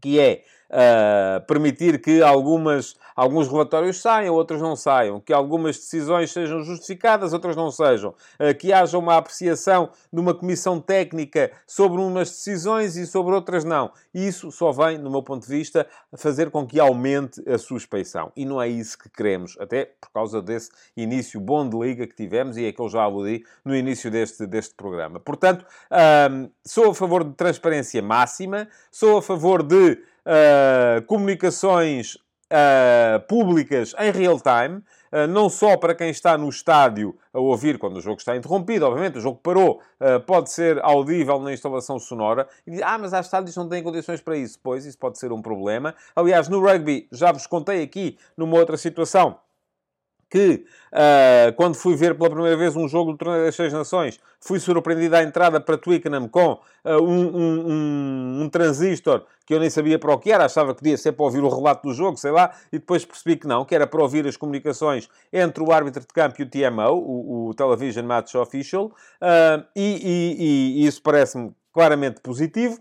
que 0.00 0.18
é 0.18 0.42
uh, 0.72 1.44
permitir 1.46 2.00
que 2.00 2.22
algumas, 2.22 2.96
alguns 3.14 3.48
relatórios 3.48 4.00
saiam, 4.00 4.34
outros 4.34 4.60
não 4.60 4.74
saiam, 4.74 5.20
que 5.20 5.32
algumas 5.32 5.76
decisões 5.76 6.32
sejam 6.32 6.62
justificadas, 6.62 7.32
outras 7.32 7.54
não 7.54 7.70
sejam, 7.70 8.10
uh, 8.10 8.54
que 8.58 8.72
haja 8.72 8.98
uma 8.98 9.16
apreciação 9.16 9.90
de 10.12 10.20
uma 10.20 10.34
comissão 10.34 10.80
técnica 10.80 11.52
sobre 11.66 12.00
umas 12.00 12.30
decisões 12.30 12.96
e 12.96 13.06
sobre 13.06 13.34
outras 13.34 13.64
não. 13.64 13.92
Isso 14.14 14.50
só 14.50 14.72
vem, 14.72 14.98
no 14.98 15.10
meu 15.10 15.22
ponto 15.22 15.46
de 15.46 15.48
vista, 15.48 15.86
fazer 16.16 16.50
com 16.50 16.66
que 16.66 16.80
aumente 16.80 17.42
a 17.48 17.58
suspeição. 17.58 18.32
E 18.36 18.44
não 18.44 18.60
é 18.60 18.68
isso 18.68 18.98
que 18.98 19.08
queremos, 19.08 19.56
até 19.60 19.92
por 20.00 20.10
causa 20.10 20.40
desse 20.40 20.70
início 20.96 21.40
bom 21.40 21.68
de 21.68 21.76
liga 21.76 22.06
que 22.06 22.14
tivemos 22.14 22.56
e 22.56 22.64
é 22.64 22.72
que 22.72 22.80
eu 22.80 22.88
já 22.88 23.02
aludi 23.02 23.44
no 23.64 23.74
início 23.74 24.10
deste, 24.10 24.46
deste 24.46 24.74
programa. 24.74 25.20
Portanto, 25.20 25.64
um, 26.30 26.48
sou 26.64 26.90
a 26.90 26.94
favor 26.94 27.24
de 27.24 27.34
transparência 27.34 28.02
máxima, 28.02 28.68
sou 28.90 29.18
a 29.18 29.22
favor 29.22 29.62
de 29.62 29.98
uh, 30.26 31.02
comunicações 31.06 32.14
uh, 32.14 33.20
públicas 33.28 33.94
em 33.98 34.10
real 34.10 34.38
time, 34.40 34.78
uh, 35.12 35.26
não 35.28 35.48
só 35.48 35.76
para 35.76 35.94
quem 35.94 36.10
está 36.10 36.36
no 36.36 36.48
estádio 36.48 37.16
a 37.32 37.40
ouvir 37.40 37.78
quando 37.78 37.96
o 37.96 38.00
jogo 38.00 38.18
está 38.18 38.36
interrompido, 38.36 38.86
obviamente, 38.86 39.18
o 39.18 39.20
jogo 39.20 39.40
parou, 39.42 39.80
pode 40.26 40.50
ser 40.50 40.78
audível 40.84 41.40
na 41.40 41.52
instalação 41.52 41.98
sonora, 41.98 42.46
e 42.66 42.72
diz, 42.72 42.82
ah, 42.82 42.98
mas 42.98 43.14
há 43.14 43.20
estádios 43.20 43.54
que 43.54 43.58
não 43.58 43.68
têm 43.68 43.82
condições 43.82 44.20
para 44.20 44.36
isso. 44.36 44.58
Pois, 44.62 44.84
isso 44.84 44.98
pode 44.98 45.18
ser 45.18 45.32
um 45.32 45.40
problema. 45.40 45.94
Aliás, 46.14 46.48
no 46.48 46.60
rugby, 46.60 47.08
já 47.10 47.32
vos 47.32 47.46
contei 47.46 47.82
aqui, 47.82 48.18
numa 48.36 48.58
outra 48.58 48.76
situação, 48.76 49.38
que 50.32 50.64
uh, 50.92 51.52
quando 51.56 51.74
fui 51.74 51.94
ver 51.94 52.16
pela 52.16 52.30
primeira 52.30 52.56
vez 52.56 52.74
um 52.74 52.88
jogo 52.88 53.12
do 53.12 53.18
Torneio 53.18 53.44
das 53.44 53.54
Seis 53.54 53.70
Nações, 53.70 54.18
fui 54.40 54.58
surpreendido 54.58 55.14
à 55.14 55.22
entrada 55.22 55.60
para 55.60 55.76
Twickenham 55.76 56.26
com 56.26 56.52
uh, 56.52 56.58
um, 57.02 57.36
um, 57.36 57.68
um, 57.68 58.42
um, 58.42 58.48
transistor 58.48 59.26
que 59.44 59.52
eu 59.52 59.60
nem 59.60 59.68
sabia 59.68 59.98
para 59.98 60.10
o 60.10 60.18
que 60.18 60.32
era, 60.32 60.46
achava 60.46 60.72
que 60.72 60.78
podia 60.78 60.96
ser 60.96 61.12
para 61.12 61.26
ouvir 61.26 61.44
o 61.44 61.50
relato 61.50 61.86
do 61.86 61.92
jogo, 61.92 62.16
sei 62.16 62.30
lá, 62.30 62.50
e 62.72 62.78
depois 62.78 63.04
percebi 63.04 63.36
que 63.36 63.46
não, 63.46 63.62
que 63.66 63.74
era 63.74 63.86
para 63.86 64.00
ouvir 64.00 64.26
as 64.26 64.34
comunicações 64.34 65.06
entre 65.30 65.62
o 65.62 65.70
árbitro 65.70 66.00
de 66.00 66.06
campo 66.06 66.40
e 66.40 66.44
o 66.44 66.48
TMO, 66.48 66.94
o, 66.94 67.48
o 67.48 67.54
Television 67.54 68.06
Match 68.06 68.34
Official, 68.34 68.86
uh, 68.86 69.62
e, 69.76 70.80
e, 70.80 70.82
e 70.82 70.86
isso 70.86 71.02
parece-me 71.02 71.52
claramente 71.74 72.22
positivo. 72.22 72.80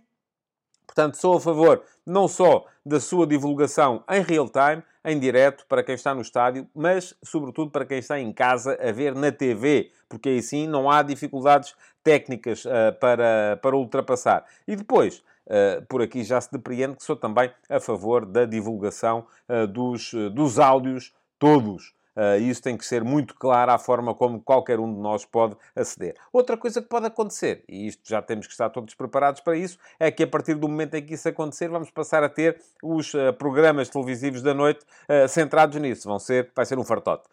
Portanto, 0.94 1.16
sou 1.16 1.38
a 1.38 1.40
favor 1.40 1.82
não 2.06 2.28
só 2.28 2.66
da 2.86 3.00
sua 3.00 3.26
divulgação 3.26 4.04
em 4.10 4.22
real 4.22 4.50
time, 4.50 4.84
em 5.06 5.18
direto, 5.18 5.66
para 5.66 5.82
quem 5.82 5.96
está 5.96 6.14
no 6.14 6.22
estádio, 6.22 6.68
mas, 6.76 7.16
sobretudo, 7.24 7.72
para 7.72 7.86
quem 7.86 8.00
está 8.00 8.20
em 8.20 8.32
casa 8.34 8.78
a 8.82 8.92
ver 8.92 9.16
na 9.16 9.32
TV, 9.32 9.90
porque 10.10 10.28
aí 10.28 10.42
sim 10.42 10.68
não 10.68 10.92
há 10.92 11.02
dificuldades 11.02 11.74
técnicas 12.04 12.66
uh, 12.66 12.94
para, 13.00 13.58
para 13.62 13.76
ultrapassar. 13.76 14.44
E 14.68 14.76
depois, 14.76 15.24
uh, 15.48 15.82
por 15.88 16.02
aqui 16.02 16.26
já 16.26 16.42
se 16.42 16.52
depreende 16.52 16.98
que 16.98 17.04
sou 17.04 17.16
também 17.16 17.50
a 17.70 17.80
favor 17.80 18.26
da 18.26 18.44
divulgação 18.44 19.26
uh, 19.48 19.66
dos, 19.66 20.14
dos 20.34 20.60
áudios 20.60 21.14
todos 21.40 21.94
Uh, 22.16 22.42
isso 22.42 22.62
tem 22.62 22.76
que 22.76 22.86
ser 22.86 23.04
muito 23.04 23.34
claro 23.36 23.72
à 23.72 23.78
forma 23.78 24.14
como 24.14 24.42
qualquer 24.42 24.80
um 24.80 24.94
de 24.94 25.00
nós 25.00 25.24
pode 25.24 25.56
aceder. 25.74 26.16
Outra 26.32 26.58
coisa 26.58 26.82
que 26.82 26.88
pode 26.88 27.06
acontecer, 27.06 27.64
e 27.70 27.88
isto 27.88 28.02
já 28.04 28.22
temos 28.22 28.48
que 28.48 28.52
estar 28.52 28.70
todos 28.70 28.94
preparados 28.94 29.40
para 29.40 29.56
isso, 29.56 29.78
é 29.98 30.12
que 30.12 30.24
a 30.24 30.28
partir 30.28 30.56
do 30.56 30.68
momento 30.68 30.96
em 30.96 31.06
que 31.06 31.14
isso 31.14 31.30
acontecer, 31.30 31.70
vamos 31.70 31.90
passar 31.90 32.22
a 32.24 32.30
ter 32.30 32.60
os 32.84 33.14
uh, 33.14 33.32
programas 33.34 33.88
televisivos 33.90 34.42
da 34.42 34.54
noite 34.54 34.82
uh, 35.08 35.28
centrados 35.28 35.80
nisso. 35.80 36.08
Vão 36.08 36.20
ser, 36.20 36.52
vai 36.54 36.66
ser 36.66 36.78
um 36.78 36.84
fartote. 36.84 37.24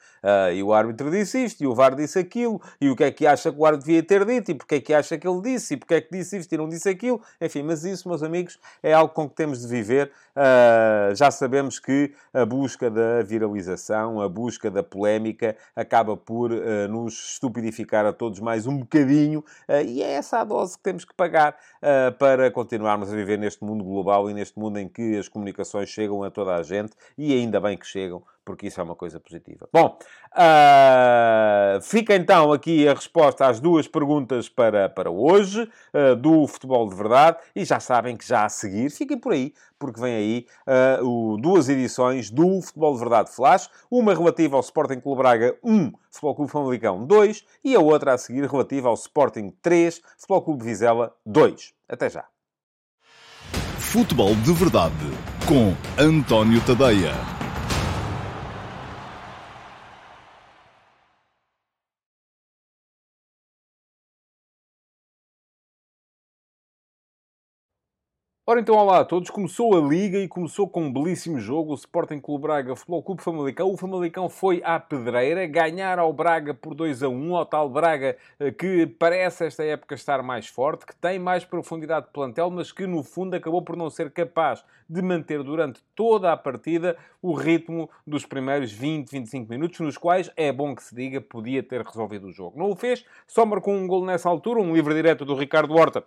e 0.54 0.62
o 0.62 0.72
árbitro 0.72 1.10
disse 1.10 1.44
isto, 1.44 1.62
e 1.62 1.66
o 1.66 1.74
VAR 1.74 1.94
disse 1.94 2.18
aquilo, 2.18 2.60
e 2.80 2.88
o 2.88 2.94
que 2.94 3.04
é 3.04 3.10
que 3.10 3.26
acha 3.26 3.50
que 3.52 3.58
o 3.58 3.66
árbitro 3.66 3.86
devia 3.86 4.02
ter 4.02 4.24
dito, 4.24 4.50
e 4.52 4.54
porque 4.54 4.76
é 4.76 4.80
que 4.80 4.94
acha 4.94 5.18
que 5.18 5.26
ele 5.26 5.40
disse, 5.40 5.74
e 5.74 5.76
porque 5.76 5.94
é 5.94 6.00
que 6.00 6.16
disse 6.16 6.36
isto 6.38 6.52
e 6.52 6.58
não 6.58 6.68
disse 6.68 6.88
aquilo. 6.88 7.20
Enfim, 7.40 7.62
mas 7.62 7.84
isso, 7.84 8.08
meus 8.08 8.22
amigos, 8.22 8.58
é 8.82 8.92
algo 8.92 9.12
com 9.12 9.28
que 9.28 9.34
temos 9.34 9.60
de 9.60 9.66
viver. 9.66 10.12
já 11.14 11.30
sabemos 11.30 11.78
que 11.78 12.12
a 12.32 12.44
busca 12.44 12.90
da 12.90 13.22
viralização, 13.22 14.20
a 14.20 14.28
busca 14.28 14.67
da 14.70 14.82
polémica 14.82 15.56
acaba 15.74 16.16
por 16.16 16.52
uh, 16.52 16.88
nos 16.88 17.32
estupidificar 17.32 18.04
a 18.06 18.12
todos 18.12 18.40
mais 18.40 18.66
um 18.66 18.78
bocadinho, 18.78 19.40
uh, 19.68 19.82
e 19.84 20.02
é 20.02 20.12
essa 20.12 20.40
a 20.40 20.44
dose 20.44 20.76
que 20.76 20.82
temos 20.82 21.04
que 21.04 21.14
pagar 21.14 21.56
uh, 21.76 22.12
para 22.18 22.50
continuarmos 22.50 23.12
a 23.12 23.16
viver 23.16 23.38
neste 23.38 23.64
mundo 23.64 23.84
global 23.84 24.30
e 24.30 24.34
neste 24.34 24.58
mundo 24.58 24.78
em 24.78 24.88
que 24.88 25.16
as 25.16 25.28
comunicações 25.28 25.88
chegam 25.88 26.22
a 26.22 26.30
toda 26.30 26.54
a 26.54 26.62
gente, 26.62 26.92
e 27.16 27.32
ainda 27.34 27.60
bem 27.60 27.76
que 27.76 27.86
chegam, 27.86 28.22
porque 28.48 28.68
isso 28.68 28.80
é 28.80 28.82
uma 28.82 28.96
coisa 28.96 29.20
positiva. 29.20 29.68
Bom, 29.70 29.98
uh, 30.32 31.82
fica 31.82 32.16
então 32.16 32.50
aqui 32.50 32.88
a 32.88 32.94
resposta 32.94 33.46
às 33.46 33.60
duas 33.60 33.86
perguntas 33.86 34.48
para, 34.48 34.88
para 34.88 35.10
hoje, 35.10 35.70
uh, 35.92 36.16
do 36.16 36.46
Futebol 36.46 36.88
de 36.88 36.94
Verdade, 36.94 37.36
e 37.54 37.62
já 37.62 37.78
sabem 37.78 38.16
que 38.16 38.26
já 38.26 38.46
a 38.46 38.48
seguir, 38.48 38.90
fiquem 38.90 39.18
por 39.18 39.34
aí, 39.34 39.52
porque 39.78 40.00
vem 40.00 40.14
aí 40.14 40.46
uh, 40.66 41.06
o, 41.06 41.36
duas 41.36 41.68
edições 41.68 42.30
do 42.30 42.62
Futebol 42.62 42.94
de 42.94 43.00
Verdade 43.00 43.30
Flash, 43.30 43.68
uma 43.90 44.14
relativa 44.14 44.56
ao 44.56 44.62
Sporting 44.62 45.00
Clube 45.00 45.20
Braga 45.20 45.54
1, 45.62 45.92
Futebol 46.10 46.34
Clube 46.34 46.50
Famalicão 46.50 47.04
2, 47.04 47.44
e 47.62 47.74
a 47.74 47.80
outra 47.80 48.14
a 48.14 48.18
seguir 48.18 48.48
relativa 48.48 48.88
ao 48.88 48.94
Sporting 48.94 49.52
3, 49.60 50.00
Futebol 50.16 50.40
Clube 50.40 50.64
Vizela 50.64 51.14
2. 51.26 51.74
Até 51.86 52.08
já. 52.08 52.24
Futebol 53.78 54.34
de 54.36 54.52
Verdade, 54.54 54.94
com 55.46 55.74
António 56.02 56.62
Tadeia. 56.64 57.37
Ora 68.50 68.60
então, 68.60 68.76
olá 68.76 69.00
a 69.00 69.04
todos. 69.04 69.28
Começou 69.28 69.76
a 69.76 69.86
Liga 69.86 70.16
e 70.16 70.26
começou 70.26 70.66
com 70.66 70.84
um 70.84 70.90
belíssimo 70.90 71.38
jogo. 71.38 71.72
O 71.72 71.74
Sporting 71.74 72.18
Clube 72.18 72.44
Braga 72.44 72.74
Futebol 72.74 73.02
Clube 73.02 73.22
Famalicão. 73.22 73.70
O 73.70 73.76
Famalicão 73.76 74.26
foi 74.30 74.62
à 74.64 74.80
pedreira, 74.80 75.46
ganhar 75.46 75.98
ao 75.98 76.14
Braga 76.14 76.54
por 76.54 76.74
2 76.74 77.02
a 77.02 77.10
1, 77.10 77.36
ao 77.36 77.44
tal 77.44 77.68
Braga 77.68 78.16
eh, 78.40 78.50
que 78.50 78.86
parece 78.86 79.44
esta 79.44 79.62
época 79.62 79.94
estar 79.94 80.22
mais 80.22 80.46
forte, 80.46 80.86
que 80.86 80.96
tem 80.96 81.18
mais 81.18 81.44
profundidade 81.44 82.06
de 82.06 82.12
plantel, 82.12 82.50
mas 82.50 82.72
que 82.72 82.86
no 82.86 83.02
fundo 83.02 83.36
acabou 83.36 83.60
por 83.60 83.76
não 83.76 83.90
ser 83.90 84.10
capaz 84.10 84.64
de 84.88 85.02
manter 85.02 85.42
durante 85.42 85.82
toda 85.94 86.32
a 86.32 86.36
partida 86.38 86.96
o 87.20 87.34
ritmo 87.34 87.90
dos 88.06 88.24
primeiros 88.24 88.72
20, 88.72 89.10
25 89.10 89.50
minutos, 89.50 89.78
nos 89.80 89.98
quais, 89.98 90.30
é 90.38 90.50
bom 90.50 90.74
que 90.74 90.82
se 90.82 90.94
diga, 90.94 91.20
podia 91.20 91.62
ter 91.62 91.82
resolvido 91.82 92.28
o 92.28 92.32
jogo. 92.32 92.58
Não 92.58 92.70
o 92.70 92.74
fez, 92.74 93.04
só 93.26 93.44
marcou 93.44 93.74
um 93.74 93.86
gol 93.86 94.06
nessa 94.06 94.26
altura, 94.26 94.58
um 94.58 94.72
livre 94.72 94.94
direto 94.94 95.26
do 95.26 95.34
Ricardo 95.34 95.74
Horta 95.74 96.02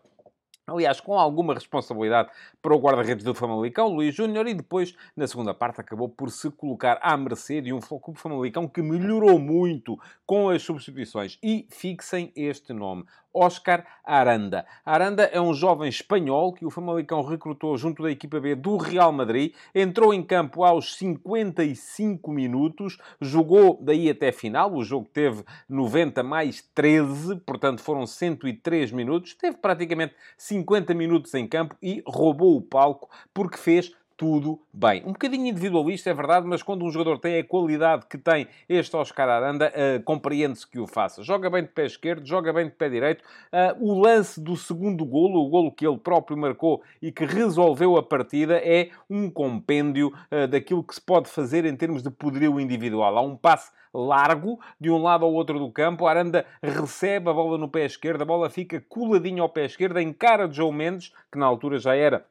Aliás, 0.68 1.02
com 1.02 1.18
alguma 1.18 1.54
responsabilidade 1.54 2.30
para 2.62 2.74
o 2.74 2.80
guarda-redes 2.80 3.24
do 3.24 3.34
Famalicão, 3.34 3.88
Luís 3.88 4.14
Júnior, 4.14 4.48
e 4.48 4.54
depois, 4.54 4.96
na 5.16 5.28
segunda 5.28 5.54
parte, 5.54 5.82
acabou 5.82 6.08
por 6.08 6.30
se 6.30 6.50
colocar 6.52 7.00
à 7.02 7.18
mercê 7.18 7.62
de 7.62 7.74
um 7.74 7.80
Clube 7.80 8.20
Famalicão 8.20 8.68
que 8.68 8.82
melhorou 8.82 9.40
muito 9.40 10.00
com 10.26 10.50
as 10.50 10.62
substituições. 10.62 11.38
E 11.42 11.68
fixem 11.72 12.32
este 12.36 12.74
nome. 12.74 13.06
Oscar 13.34 13.86
Aranda. 14.04 14.66
Aranda 14.86 15.24
é 15.24 15.40
um 15.40 15.54
jovem 15.54 15.88
espanhol 15.90 16.54
que 16.54 16.66
o 16.66 16.70
Famalicão 16.70 17.22
recrutou 17.24 17.78
junto 17.78 18.04
da 18.04 18.12
equipa 18.12 18.40
B 18.40 18.56
do 18.56 18.78
Real 18.78 19.12
Madrid. 19.12 19.54
Entrou 19.74 20.14
em 20.14 20.24
campo 20.24 20.64
aos 20.64 20.96
55 20.96 22.32
minutos, 22.32 22.98
jogou 23.20 23.80
daí 23.82 24.10
até 24.10 24.32
final. 24.32 24.74
O 24.74 24.84
jogo 24.84 25.08
teve 25.12 25.44
90 25.70 26.24
mais 26.24 26.62
13, 26.74 27.38
portanto 27.38 27.82
foram 27.82 28.06
103 28.06 28.92
minutos. 28.92 29.34
Teve 29.36 29.58
praticamente 29.58 30.16
50 30.38 30.94
minutos 30.94 31.34
em 31.34 31.48
campo 31.48 31.76
e 31.82 32.04
roubou 32.06 32.58
o 32.58 32.62
palco 32.62 33.10
porque 33.34 33.58
fez 33.58 33.92
tudo 34.22 34.62
bem. 34.72 35.02
Um 35.04 35.14
bocadinho 35.14 35.48
individualista, 35.48 36.12
é 36.12 36.14
verdade, 36.14 36.46
mas 36.46 36.62
quando 36.62 36.86
um 36.86 36.92
jogador 36.92 37.18
tem 37.18 37.40
a 37.40 37.44
qualidade 37.44 38.06
que 38.06 38.20
tem 38.20 38.48
este 38.70 38.96
Oscar 38.96 39.28
Aranda, 39.28 39.74
uh, 39.74 40.04
compreende-se 40.04 40.68
que 40.68 40.80
o 40.80 40.86
faça. 40.86 41.24
Joga 41.24 41.50
bem 41.50 41.64
de 41.64 41.70
pé 41.70 41.88
esquerdo, 41.88 42.24
joga 42.24 42.54
bem 42.54 42.66
de 42.66 42.72
pé 42.72 42.88
direito. 42.88 43.24
Uh, 43.52 43.84
o 43.84 44.00
lance 44.00 44.40
do 44.40 44.56
segundo 44.56 45.04
golo, 45.06 45.44
o 45.44 45.50
golo 45.50 45.72
que 45.72 45.88
ele 45.88 45.98
próprio 45.98 46.38
marcou 46.38 46.84
e 47.02 47.12
que 47.12 47.26
resolveu 47.26 47.98
a 47.98 48.04
partida, 48.04 48.62
é 48.64 48.92
um 49.10 49.28
compêndio 49.28 50.14
uh, 50.32 50.48
daquilo 50.48 50.84
que 50.84 50.94
se 50.94 51.02
pode 51.02 51.28
fazer 51.28 51.66
em 51.66 51.76
termos 51.76 52.04
de 52.04 52.12
poderio 52.12 52.60
individual. 52.60 53.18
Há 53.18 53.22
um 53.22 53.36
passe 53.36 53.72
largo 53.92 54.60
de 54.80 54.92
um 54.92 55.02
lado 55.02 55.26
ao 55.26 55.34
outro 55.34 55.58
do 55.58 55.72
campo. 55.72 56.06
Aranda 56.06 56.46
recebe 56.62 57.28
a 57.28 57.34
bola 57.34 57.58
no 57.58 57.68
pé 57.68 57.86
esquerdo, 57.86 58.22
a 58.22 58.26
bola 58.26 58.52
fica 58.52 58.80
coladinha 58.88 59.42
ao 59.42 59.50
pé 59.50 59.66
esquerdo, 59.66 60.00
encara 60.00 60.48
de 60.48 60.58
João 60.58 60.72
Mendes, 60.72 61.12
que 61.32 61.40
na 61.40 61.48
altura 61.48 61.80
já 61.80 61.96
era 61.96 62.24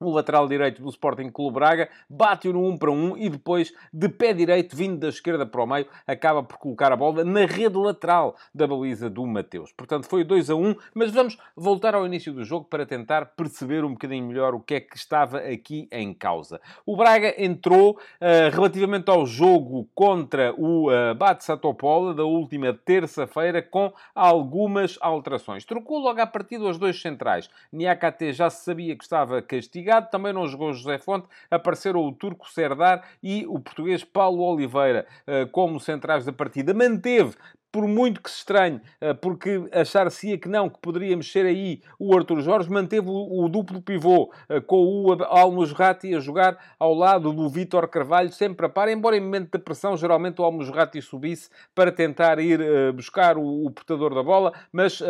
o 0.00 0.10
lateral 0.10 0.48
direito 0.48 0.82
do 0.82 0.88
Sporting 0.88 1.30
Clube 1.30 1.54
Braga, 1.54 1.88
bate-o 2.08 2.52
no 2.52 2.66
1 2.68 2.78
para 2.78 2.90
1 2.90 3.16
e 3.16 3.28
depois, 3.28 3.72
de 3.92 4.08
pé 4.08 4.32
direito, 4.32 4.76
vindo 4.76 4.98
da 4.98 5.08
esquerda 5.08 5.46
para 5.46 5.62
o 5.62 5.66
meio, 5.66 5.86
acaba 6.06 6.42
por 6.42 6.58
colocar 6.58 6.92
a 6.92 6.96
bola 6.96 7.24
na 7.24 7.46
rede 7.46 7.76
lateral 7.76 8.36
da 8.54 8.66
baliza 8.66 9.08
do 9.08 9.24
Mateus. 9.26 9.72
Portanto, 9.72 10.06
foi 10.08 10.24
2 10.24 10.50
a 10.50 10.54
1, 10.54 10.74
mas 10.94 11.10
vamos 11.10 11.38
voltar 11.56 11.94
ao 11.94 12.06
início 12.06 12.32
do 12.32 12.44
jogo 12.44 12.66
para 12.66 12.84
tentar 12.84 13.26
perceber 13.36 13.84
um 13.84 13.92
bocadinho 13.92 14.26
melhor 14.26 14.54
o 14.54 14.60
que 14.60 14.74
é 14.74 14.80
que 14.80 14.96
estava 14.96 15.38
aqui 15.38 15.88
em 15.90 16.12
causa. 16.12 16.60
O 16.84 16.96
Braga 16.96 17.34
entrou 17.38 17.92
uh, 17.92 18.50
relativamente 18.52 19.10
ao 19.10 19.24
jogo 19.26 19.88
contra 19.94 20.54
o 20.56 20.90
uh, 20.90 21.14
Bate 21.14 21.44
Satopola 21.44 22.14
da 22.14 22.24
última 22.24 22.74
terça-feira 22.74 23.62
com 23.62 23.92
algumas 24.14 24.98
alterações. 25.00 25.64
Trocou 25.64 25.98
logo 25.98 26.20
à 26.20 26.26
partida 26.26 26.64
os 26.64 26.78
dois 26.78 27.00
centrais. 27.00 27.48
Niakate 27.72 28.32
já 28.32 28.50
se 28.50 28.64
sabia 28.64 28.96
que 28.96 29.04
estava 29.04 29.40
castigado 29.40 29.83
também 30.10 30.32
não 30.32 30.46
jogou 30.46 30.72
José 30.72 30.98
Fonte, 30.98 31.26
apareceram 31.50 32.00
o 32.00 32.12
turco 32.12 32.50
Serdar 32.50 33.04
e 33.22 33.46
o 33.46 33.58
português 33.60 34.04
Paulo 34.04 34.42
Oliveira 34.42 35.06
eh, 35.26 35.46
como 35.46 35.80
centrais 35.80 36.24
da 36.24 36.32
partida. 36.32 36.74
Manteve 36.74 37.36
por 37.74 37.88
muito 37.88 38.22
que 38.22 38.30
se 38.30 38.36
estranhe, 38.36 38.80
eh, 39.00 39.12
porque 39.14 39.68
achar-se-ia 39.72 40.38
que 40.38 40.48
não, 40.48 40.70
que 40.70 40.78
poderia 40.78 41.16
mexer 41.16 41.44
aí 41.44 41.82
o 41.98 42.16
Arthur 42.16 42.40
Jorge, 42.40 42.70
manteve 42.70 43.08
o, 43.08 43.48
duplo 43.48 43.82
pivô 43.82 44.32
eh, 44.48 44.60
com 44.60 44.76
o 44.76 45.24
Almusrati 45.24 46.14
a 46.14 46.20
jogar 46.20 46.56
ao 46.78 46.94
lado 46.94 47.32
do 47.32 47.48
Vítor 47.48 47.88
Carvalho, 47.88 48.30
sempre 48.30 48.66
a 48.66 48.68
par, 48.68 48.88
embora 48.88 49.16
em 49.16 49.20
momento 49.20 49.50
de 49.50 49.58
pressão, 49.58 49.96
geralmente 49.96 50.40
o 50.40 50.44
Almusrati 50.44 51.02
subisse 51.02 51.50
para 51.74 51.90
tentar 51.90 52.38
ir 52.38 52.60
uh, 52.60 52.92
buscar 52.92 53.36
o, 53.36 53.68
portador 53.72 54.14
da 54.14 54.22
bola, 54.22 54.52
mas 54.70 55.02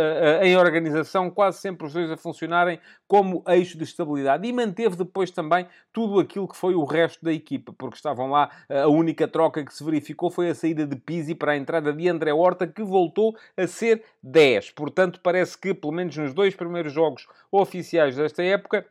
em 0.43 0.57
organização 0.57 1.31
quase 1.31 1.59
sempre 1.59 1.87
os 1.87 1.93
dois 1.93 2.11
a 2.11 2.17
funcionarem 2.17 2.81
como 3.07 3.45
eixo 3.47 3.77
de 3.77 3.85
estabilidade. 3.85 4.49
E 4.49 4.53
manteve 4.53 4.97
depois 4.97 5.31
também 5.31 5.67
tudo 5.93 6.19
aquilo 6.19 6.49
que 6.49 6.57
foi 6.57 6.75
o 6.75 6.85
resto 6.85 7.23
da 7.23 7.33
equipa, 7.33 7.75
porque 7.77 7.97
estavam 7.97 8.31
lá, 8.31 8.51
a 8.71 8.89
única 8.89 9.29
troca 9.29 9.63
que 9.65 9.75
se 9.75 9.85
verificou 9.85 10.31
foi 10.31 10.49
a 10.49 10.55
saída 10.55 10.87
de 10.87 10.97
Pizzi 10.97 11.35
para 11.35 11.53
a 11.53 11.57
entrada 11.57 11.93
de 11.93 12.09
André 12.09 12.33
Horta, 12.33 12.54
Horta, 12.55 12.67
que 12.69 12.83
voltou 12.83 13.37
a 13.57 13.67
ser 13.67 14.05
10. 14.23 14.71
Portanto, 14.71 15.21
parece 15.21 15.59
que, 15.59 15.75
pelo 15.75 15.93
menos 15.93 16.17
nos 16.17 16.33
dois 16.33 16.55
primeiros 16.55 16.93
jogos 16.93 17.27
oficiais 17.51 18.17
desta 18.17 18.43
época, 18.43 18.87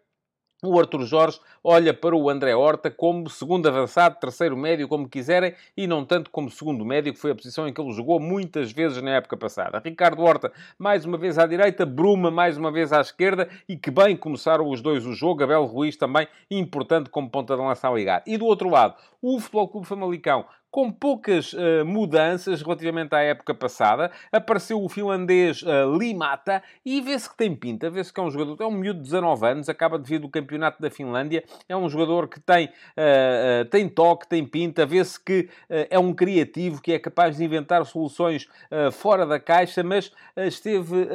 o 0.66 0.80
Arthur 0.80 1.04
Jorge 1.04 1.40
olha 1.62 1.94
para 1.94 2.16
o 2.16 2.30
André 2.30 2.56
Horta 2.56 2.90
como 2.90 3.30
segundo 3.30 3.68
avançado, 3.68 4.18
terceiro 4.18 4.56
médio, 4.56 4.88
como 4.88 5.10
quiserem, 5.10 5.54
e 5.76 5.86
não 5.86 6.06
tanto 6.06 6.30
como 6.30 6.50
segundo 6.50 6.86
médio, 6.86 7.14
que 7.14 7.20
foi 7.20 7.32
a 7.32 7.36
posição 7.36 7.68
em 7.68 7.74
que 7.74 7.82
ele 7.82 7.92
jogou 7.92 8.18
muitas 8.18 8.72
vezes 8.72 9.02
na 9.02 9.12
época 9.12 9.36
passada. 9.36 9.82
Ricardo 9.84 10.22
Horta, 10.22 10.54
mais 10.80 11.04
uma 11.04 11.18
vez 11.18 11.38
à 11.38 11.46
direita, 11.46 11.86
Bruma, 11.86 12.32
mais 12.32 12.58
uma 12.58 12.72
vez 12.72 12.94
à 12.94 13.02
esquerda, 13.02 13.50
e 13.68 13.76
que 13.76 13.92
bem 13.92 14.16
começaram 14.16 14.70
os 14.70 14.82
dois 14.82 15.06
o 15.06 15.12
jogo. 15.12 15.44
Abel 15.44 15.66
Ruiz 15.66 15.98
também 15.98 16.30
importante 16.50 17.10
como 17.10 17.30
ponta 17.30 17.58
de 17.58 17.62
lança 17.62 17.90
a 17.90 17.94
ligar. 17.94 18.24
E 18.26 18.38
do 18.38 18.46
outro 18.46 18.70
lado, 18.70 18.96
o 19.22 19.42
Futebol 19.42 19.68
Clube 19.68 19.88
Famalicão 19.88 20.46
com 20.74 20.92
poucas 20.92 21.54
uh, 21.54 21.86
mudanças 21.86 22.64
relativamente 22.64 23.14
à 23.14 23.22
época 23.22 23.54
passada. 23.54 24.10
Apareceu 24.32 24.84
o 24.84 24.90
finlandês 24.90 25.62
uh, 25.62 25.96
Limata 25.96 26.64
e 26.84 27.00
vê-se 27.00 27.30
que 27.30 27.38
tem 27.38 27.56
pinta, 27.56 27.92
vê-se 27.92 28.12
que 28.12 28.20
é 28.20 28.24
um 28.24 28.32
jogador, 28.32 28.58
é 28.60 28.66
um 28.66 28.72
miúdo 28.72 28.98
de 28.98 29.04
19 29.06 29.46
anos, 29.46 29.70
acaba 29.70 30.00
de 30.00 30.10
vir 30.10 30.18
do 30.18 30.28
campeonato 30.28 30.82
da 30.82 30.90
Finlândia, 30.90 31.44
é 31.70 31.78
um 31.78 31.88
jogador 31.88 32.28
que 32.28 32.40
tem, 32.40 32.66
uh, 32.66 33.66
tem 33.70 33.88
toque, 33.88 34.28
tem 34.28 34.44
pinta, 34.44 34.84
vê-se 34.84 35.24
que 35.24 35.48
é 35.70 36.00
um 36.00 36.12
criativo, 36.12 36.82
que 36.82 36.92
é 36.92 36.98
capaz 36.98 37.38
de 37.38 37.44
inventar 37.44 37.86
soluções 37.86 38.48
fora 38.94 39.26
da 39.26 39.40
caixa, 39.40 39.84
mas 39.84 40.12
esteve 40.36 41.08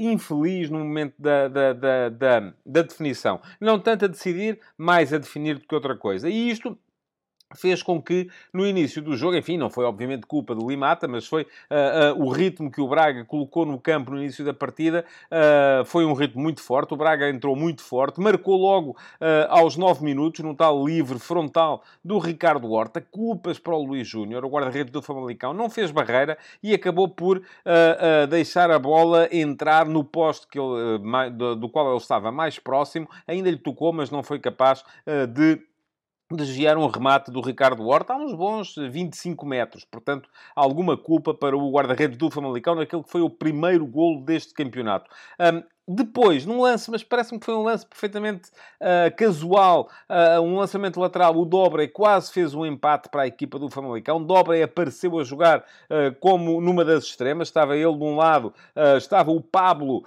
infeliz 0.00 0.68
no 0.68 0.78
momento 0.78 1.14
da, 1.18 1.46
da, 1.48 1.72
da, 1.72 2.08
da, 2.08 2.52
da 2.64 2.82
definição. 2.82 3.40
Não 3.60 3.78
tanto 3.78 4.06
a 4.06 4.08
decidir, 4.08 4.58
mais 4.76 5.12
a 5.12 5.18
definir 5.18 5.58
do 5.58 5.66
que 5.66 5.74
outra 5.74 5.96
coisa. 5.96 6.28
E 6.28 6.50
isto 6.50 6.76
fez 7.54 7.82
com 7.82 8.02
que 8.02 8.28
no 8.52 8.66
início 8.66 9.00
do 9.00 9.16
jogo, 9.16 9.36
enfim, 9.36 9.56
não 9.56 9.70
foi 9.70 9.84
obviamente 9.84 10.26
culpa 10.26 10.54
do 10.54 10.68
Limata, 10.68 11.06
mas 11.06 11.26
foi 11.26 11.42
uh, 11.42 12.16
uh, 12.16 12.24
o 12.24 12.30
ritmo 12.30 12.70
que 12.70 12.80
o 12.80 12.88
Braga 12.88 13.24
colocou 13.24 13.64
no 13.64 13.78
campo 13.78 14.10
no 14.10 14.18
início 14.18 14.44
da 14.44 14.52
partida, 14.52 15.04
uh, 15.30 15.84
foi 15.84 16.04
um 16.04 16.12
ritmo 16.12 16.42
muito 16.42 16.60
forte, 16.60 16.94
o 16.94 16.96
Braga 16.96 17.28
entrou 17.28 17.54
muito 17.54 17.82
forte, 17.82 18.20
marcou 18.20 18.56
logo 18.56 18.96
aos 19.48 19.76
9 19.76 20.04
minutos, 20.04 20.40
no 20.40 20.54
tal 20.54 20.84
livre 20.84 21.18
frontal 21.18 21.82
do 22.04 22.18
Ricardo 22.18 22.70
Horta, 22.70 23.00
culpas 23.00 23.58
para 23.58 23.74
o 23.74 23.82
Luís 23.82 24.06
Júnior, 24.06 24.44
o 24.44 24.48
guarda-redes 24.48 24.92
do 24.92 25.02
Famalicão, 25.02 25.52
não 25.52 25.70
fez 25.70 25.90
barreira 25.90 26.36
e 26.62 26.74
acabou 26.74 27.08
por 27.08 27.42
deixar 28.28 28.70
a 28.70 28.78
bola 28.78 29.28
entrar 29.32 29.86
no 29.86 30.04
poste 30.04 30.46
que 30.46 30.58
ele, 30.58 30.98
do 31.56 31.68
qual 31.68 31.88
ele 31.88 31.96
estava 31.96 32.30
mais 32.30 32.58
próximo, 32.58 33.08
ainda 33.26 33.50
lhe 33.50 33.58
tocou, 33.58 33.92
mas 33.92 34.10
não 34.10 34.22
foi 34.22 34.38
capaz 34.38 34.84
de 35.32 35.60
desviar 36.34 36.76
um 36.76 36.86
remate 36.88 37.30
do 37.30 37.40
Ricardo 37.40 37.86
Horta 37.86 38.14
a 38.14 38.16
uns 38.16 38.34
bons 38.34 38.74
25 38.74 39.46
metros. 39.46 39.84
Portanto, 39.84 40.28
alguma 40.54 40.96
culpa 40.96 41.32
para 41.32 41.56
o 41.56 41.70
guarda-redes 41.70 42.16
do 42.16 42.30
Famalicão 42.30 42.74
naquele 42.74 43.02
que 43.02 43.10
foi 43.10 43.20
o 43.20 43.30
primeiro 43.30 43.86
golo 43.86 44.24
deste 44.24 44.52
campeonato. 44.52 45.08
Um, 45.38 45.62
depois, 45.88 46.44
num 46.44 46.60
lance, 46.60 46.90
mas 46.90 47.04
parece-me 47.04 47.38
que 47.38 47.46
foi 47.46 47.54
um 47.54 47.62
lance 47.62 47.86
perfeitamente 47.86 48.50
uh, 48.80 49.14
casual, 49.16 49.88
uh, 50.10 50.40
um 50.40 50.56
lançamento 50.56 50.98
lateral, 50.98 51.36
o 51.36 51.44
Dobre 51.44 51.86
quase 51.86 52.32
fez 52.32 52.54
um 52.54 52.66
empate 52.66 53.08
para 53.08 53.22
a 53.22 53.26
equipa 53.26 53.58
do 53.58 53.70
Famalicão. 53.70 54.22
Dobre 54.22 54.62
apareceu 54.62 55.16
a 55.18 55.22
jogar 55.22 55.60
uh, 55.60 56.14
como 56.18 56.60
numa 56.60 56.84
das 56.84 57.04
extremas, 57.04 57.48
estava 57.48 57.76
ele 57.76 57.96
de 57.96 58.04
um 58.04 58.16
lado, 58.16 58.52
estava 58.96 59.30
o 59.30 59.40
Pablo, 59.40 60.04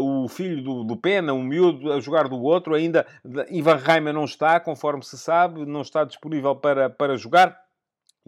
o 0.00 0.28
filho 0.28 0.62
do, 0.62 0.84
do 0.84 0.96
Pena, 0.96 1.32
um 1.32 1.42
miúdo, 1.42 1.92
a 1.92 2.00
jogar 2.00 2.28
do 2.28 2.40
outro. 2.40 2.74
Ainda 2.74 3.06
Ivan 3.50 3.76
Reimer 3.76 4.14
não 4.14 4.24
está, 4.24 4.58
conforme 4.58 5.04
se 5.04 5.18
sabe, 5.18 5.66
não 5.66 5.82
está 5.82 6.04
disponível 6.04 6.56
para, 6.56 6.88
para 6.88 7.16
jogar. 7.16 7.67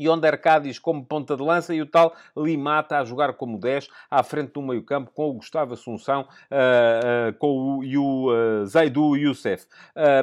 Yonder 0.01 0.41
Cádiz 0.41 0.79
como 0.79 1.05
ponta 1.05 1.37
de 1.37 1.43
lança 1.43 1.75
e 1.75 1.81
o 1.81 1.87
tal 1.87 2.15
Limata 2.37 2.99
a 2.99 3.05
jogar 3.05 3.35
como 3.35 3.59
10 3.59 3.89
à 4.11 4.23
frente 4.23 4.53
do 4.53 4.63
meio 4.63 4.83
campo 4.83 5.11
com 5.13 5.29
o 5.29 5.35
Gustavo 5.35 5.75
Assunção 5.75 6.23
uh, 6.23 7.31
uh, 7.31 7.39
com 7.39 7.79
o, 7.79 7.85
e 7.85 7.97
o 7.97 8.29
uh, 8.31 8.67
Zaidu 8.67 9.17
Youssef. 9.17 9.67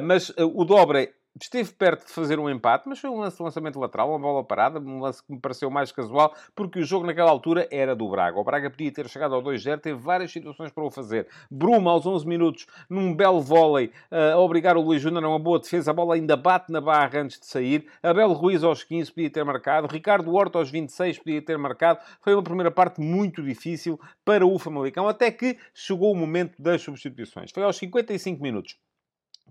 mas 0.02 0.32
o 0.38 0.64
Dobre 0.64 1.17
esteve 1.44 1.72
perto 1.72 2.06
de 2.06 2.12
fazer 2.12 2.38
um 2.38 2.48
empate, 2.48 2.88
mas 2.88 2.98
foi 2.98 3.10
um 3.10 3.18
lance 3.20 3.36
de 3.36 3.42
lançamento 3.42 3.78
lateral, 3.78 4.10
uma 4.10 4.18
bola 4.18 4.44
parada, 4.44 4.80
um 4.80 5.00
lance 5.00 5.22
que 5.22 5.32
me 5.32 5.40
pareceu 5.40 5.70
mais 5.70 5.92
casual, 5.92 6.34
porque 6.54 6.80
o 6.80 6.84
jogo 6.84 7.06
naquela 7.06 7.30
altura 7.30 7.68
era 7.70 7.94
do 7.94 8.08
Braga. 8.08 8.38
O 8.38 8.44
Braga 8.44 8.70
podia 8.70 8.90
ter 8.92 9.08
chegado 9.08 9.34
ao 9.34 9.42
2-0, 9.42 9.80
teve 9.80 9.98
várias 9.98 10.32
situações 10.32 10.72
para 10.72 10.84
o 10.84 10.90
fazer. 10.90 11.28
Bruma, 11.50 11.90
aos 11.90 12.06
11 12.06 12.26
minutos, 12.26 12.66
num 12.88 13.14
belo 13.14 13.40
vôlei, 13.40 13.86
uh, 14.10 14.34
a 14.34 14.38
obrigar 14.38 14.76
o 14.76 14.80
Luís 14.80 15.00
Júnior 15.00 15.24
a 15.24 15.28
uma 15.28 15.38
boa 15.38 15.58
defesa, 15.58 15.90
a 15.90 15.94
bola 15.94 16.14
ainda 16.14 16.36
bate 16.36 16.72
na 16.72 16.80
barra 16.80 17.20
antes 17.20 17.38
de 17.38 17.46
sair. 17.46 17.86
Abel 18.02 18.32
Ruiz 18.32 18.64
aos 18.64 18.82
15 18.82 19.12
podia 19.12 19.30
ter 19.30 19.44
marcado, 19.44 19.86
Ricardo 19.86 20.34
Horta 20.34 20.58
aos 20.58 20.70
26 20.70 21.18
podia 21.18 21.42
ter 21.42 21.58
marcado. 21.58 22.00
Foi 22.20 22.34
uma 22.34 22.42
primeira 22.42 22.70
parte 22.70 23.00
muito 23.00 23.42
difícil 23.42 24.00
para 24.24 24.46
o 24.46 24.58
Famalicão, 24.58 25.08
até 25.08 25.30
que 25.30 25.58
chegou 25.74 26.12
o 26.12 26.16
momento 26.16 26.60
das 26.60 26.82
substituições. 26.82 27.50
Foi 27.50 27.62
aos 27.62 27.76
55 27.76 28.42
minutos 28.42 28.76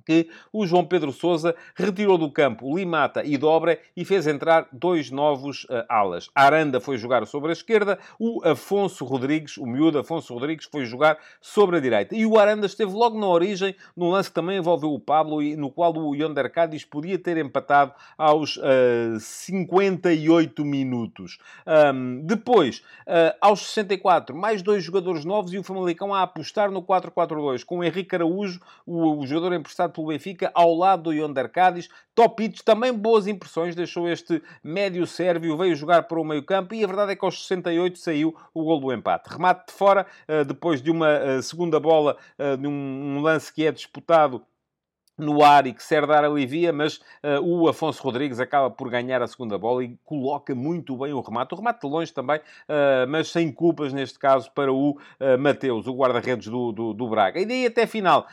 que 0.05 0.29
o 0.51 0.65
João 0.65 0.86
Pedro 0.86 1.12
Sousa 1.12 1.55
retirou 1.75 2.17
do 2.17 2.31
campo 2.31 2.75
Limata 2.75 3.23
e 3.23 3.38
Dobra 3.38 3.79
e 3.95 4.05
fez 4.05 4.27
entrar 4.27 4.67
dois 4.71 5.12
novos 5.12 5.63
uh, 5.65 5.86
alas. 5.89 6.29
Aranda 6.33 6.79
foi 6.79 6.97
jogar 6.97 7.25
sobre 7.27 7.49
a 7.49 7.53
esquerda, 7.53 7.99
o 8.19 8.41
Afonso 8.47 9.05
Rodrigues, 9.05 9.57
o 9.57 9.65
miúdo 9.65 9.99
Afonso 9.99 10.33
Rodrigues, 10.33 10.67
foi 10.71 10.86
jogar 10.86 11.17
sobre 11.41 11.77
a 11.77 11.79
direita. 11.79 12.15
E 12.15 12.25
o 12.25 12.38
Aranda 12.38 12.65
esteve 12.65 12.91
logo 12.91 13.19
na 13.19 13.27
origem, 13.27 13.75
num 13.95 14.10
lance 14.10 14.29
que 14.29 14.36
também 14.36 14.57
envolveu 14.57 14.93
o 14.93 14.99
Pablo 14.99 15.41
e 15.41 15.55
no 15.55 15.71
qual 15.71 15.95
o 15.95 16.15
Yonder 16.15 16.51
Cádiz 16.51 16.83
podia 16.83 17.17
ter 17.17 17.38
empatado 17.38 17.93
aos 18.17 18.57
uh, 18.57 18.63
eh, 18.63 19.17
58 19.19 20.63
minutos. 20.65 21.38
Um, 21.65 22.21
depois, 22.23 22.79
uh, 23.07 23.36
aos 23.41 23.67
64, 23.67 24.36
mais 24.36 24.62
dois 24.62 24.83
jogadores 24.83 25.25
novos 25.25 25.53
e 25.53 25.57
o 25.57 25.63
Famalicão 25.63 26.13
a 26.13 26.23
apostar 26.23 26.71
no 26.71 26.81
4-4-2, 26.81 27.63
com 27.63 27.79
o 27.79 27.83
Henrique 27.83 28.15
Araújo, 28.15 28.60
o, 28.86 29.19
o 29.19 29.27
jogador 29.27 29.55
emprestado 29.55 29.87
pelo 29.89 30.08
Benfica, 30.08 30.52
ao 30.54 30.73
lado 30.73 31.04
do 31.04 31.13
Yonder 31.13 31.50
Cádiz. 31.50 31.89
Topic, 32.15 32.62
também 32.63 32.91
boas 32.91 33.28
impressões, 33.28 33.76
deixou 33.76 34.10
este 34.10 34.41
médio 34.63 35.06
sérvio, 35.06 35.56
veio 35.56 35.76
jogar 35.76 36.04
para 36.04 36.19
o 36.19 36.23
meio 36.23 36.43
campo 36.43 36.73
e 36.73 36.84
a 36.84 36.88
verdade 36.88 37.12
é 37.12 37.15
que 37.15 37.23
aos 37.23 37.41
68 37.43 38.00
saiu 38.00 38.36
o 38.54 38.63
gol 38.63 38.80
do 38.80 38.91
empate. 38.91 39.30
Remate 39.30 39.67
de 39.67 39.73
fora, 39.73 40.06
eh, 40.28 40.43
depois 40.43 40.82
de 40.82 40.89
uma 40.89 41.10
eh, 41.10 41.41
segunda 41.41 41.80
bola, 41.80 42.17
eh, 42.38 42.58
de 42.58 42.67
um 42.67 43.21
lance 43.21 43.54
que 43.54 43.65
é 43.65 43.71
disputado 43.71 44.43
no 45.17 45.43
ar 45.43 45.65
e 45.65 45.73
que 45.73 45.84
Serdar 45.84 46.23
alivia, 46.23 46.71
mas 46.71 46.97
uh, 46.97 47.41
o 47.41 47.67
Afonso 47.67 48.03
Rodrigues 48.03 48.39
acaba 48.39 48.69
por 48.69 48.89
ganhar 48.89 49.21
a 49.21 49.27
segunda 49.27 49.58
bola 49.58 49.84
e 49.84 49.97
coloca 50.06 50.53
muito 50.53 50.95
bem 50.97 51.12
o 51.12 51.21
remate. 51.21 51.53
O 51.53 51.58
remate 51.58 51.82
de 51.82 51.88
longe 51.88 52.13
também, 52.13 52.38
uh, 52.38 53.08
mas 53.10 53.30
sem 53.30 53.51
culpas 53.51 53.91
neste 53.91 54.19
caso 54.19 54.51
para 54.51 54.71
o 54.71 54.91
uh, 54.91 55.38
Mateus, 55.39 55.88
o 55.88 55.93
guarda-redes 55.93 56.47
do, 56.47 56.71
do, 56.71 56.93
do, 56.93 57.08
Braga. 57.10 57.39
E 57.39 57.45
daí 57.45 57.65
até 57.65 57.88
final, 57.88 58.27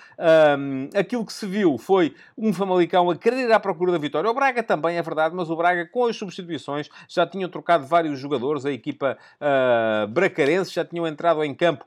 aquilo 0.98 1.24
que 1.24 1.32
se 1.32 1.46
viu 1.46 1.78
foi 1.78 2.14
um 2.36 2.52
Famalicão 2.52 3.08
a 3.08 3.16
querer 3.16 3.46
ir 3.46 3.52
à 3.52 3.60
procura 3.60 3.92
da 3.92 3.98
vitória. 3.98 4.28
O 4.28 4.34
Braga 4.34 4.62
também 4.62 4.96
é 4.96 5.02
verdade, 5.02 5.34
mas 5.34 5.48
o 5.48 5.56
Braga 5.56 5.86
com 5.86 6.06
as 6.06 6.16
substituições 6.16 6.90
já 7.08 7.24
tinham 7.24 7.48
trocado 7.48 7.86
vários 7.86 8.18
jogadores, 8.18 8.66
a 8.66 8.72
equipa 8.72 9.16
bracarense 10.10 10.74
já 10.74 10.84
tinham 10.84 11.06
entrado 11.06 11.44
em 11.44 11.54
campo 11.54 11.84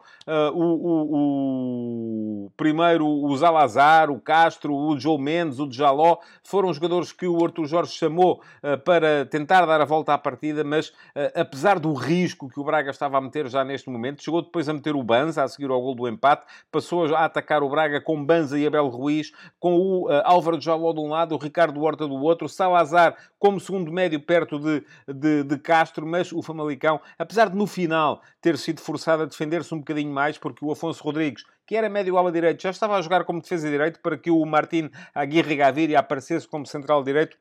o, 0.54 0.64
o, 0.64 2.46
o, 2.46 2.52
primeiro 2.56 3.06
o 3.06 3.36
Zalazar, 3.36 4.10
o 4.10 4.20
Castro, 4.20 4.74
o 4.74 4.87
Joe 5.00 5.18
Mendes, 5.20 5.60
o 5.60 5.68
Djaló, 5.68 6.18
foram 6.44 6.72
jogadores 6.72 7.12
que 7.12 7.26
o 7.26 7.44
Arthur 7.44 7.66
Jorge 7.66 7.94
chamou 7.94 8.44
uh, 8.64 8.78
para 8.84 9.26
tentar 9.26 9.66
dar 9.66 9.82
a 9.82 9.86
volta 9.86 10.14
à 10.14 10.18
partida, 10.18 10.64
mas 10.64 10.90
uh, 10.90 11.34
apesar 11.36 11.80
do 11.80 11.94
risco 11.94 12.48
que 12.48 12.60
o 12.60 12.64
Braga 12.64 12.92
estava 12.92 13.18
a 13.18 13.22
meter 13.22 13.48
já 13.48 13.64
neste 13.64 13.90
momento, 13.90 14.24
chegou 14.24 14.44
depois 14.44 14.70
a 14.70 14.74
meter 14.74 14.96
o 14.96 15.02
Banza 15.02 15.44
a 15.44 15.48
seguir 15.48 15.72
ao 15.72 15.82
gol 15.82 15.96
do 15.96 16.08
empate, 16.08 16.46
passou 16.72 17.16
a 17.16 17.26
atacar 17.26 17.64
o 17.64 17.70
Braga 17.70 18.00
com 18.00 18.24
Banza 18.24 18.60
e 18.60 18.68
Abel 18.68 18.88
Ruiz, 18.88 19.32
com 19.60 19.76
o 19.76 20.08
uh, 20.08 20.22
Álvaro 20.24 20.58
Djaló 20.58 20.94
de 20.94 21.00
um 21.00 21.10
lado, 21.10 21.34
o 21.34 21.38
Ricardo 21.38 21.82
Horta 21.82 22.08
do 22.08 22.16
outro, 22.16 22.48
Salazar 22.48 23.16
como 23.40 23.60
segundo 23.60 23.92
médio 23.92 24.20
perto 24.20 24.60
de, 24.60 24.84
de, 25.08 25.44
de 25.44 25.58
Castro, 25.58 26.06
mas 26.06 26.32
o 26.32 26.42
Famalicão, 26.42 27.00
apesar 27.18 27.50
de 27.50 27.56
no 27.56 27.68
final 27.68 28.22
ter 28.42 28.58
sido 28.58 28.82
forçado 28.82 29.24
a 29.24 29.26
defender-se 29.26 29.74
um 29.74 29.80
bocadinho 29.80 30.12
mais, 30.12 30.38
porque 30.38 30.64
o 30.64 30.72
Afonso 30.72 31.04
Rodrigues 31.04 31.44
que 31.68 31.76
era 31.76 31.90
médio 31.90 32.18
ala 32.18 32.32
direito, 32.32 32.64
já 32.64 32.70
estava 32.70 32.96
a 32.96 33.02
jogar 33.02 33.26
como 33.26 33.42
defesa 33.42 33.70
direito 33.70 34.00
para 34.00 34.18
que 34.18 34.32
o 34.32 34.44
Martin 34.46 34.90
Aguirre 35.14 35.58
Gaviria 35.58 36.00
aparecesse 36.00 36.48
como 36.48 36.66
central 36.66 37.04
direito 37.04 37.38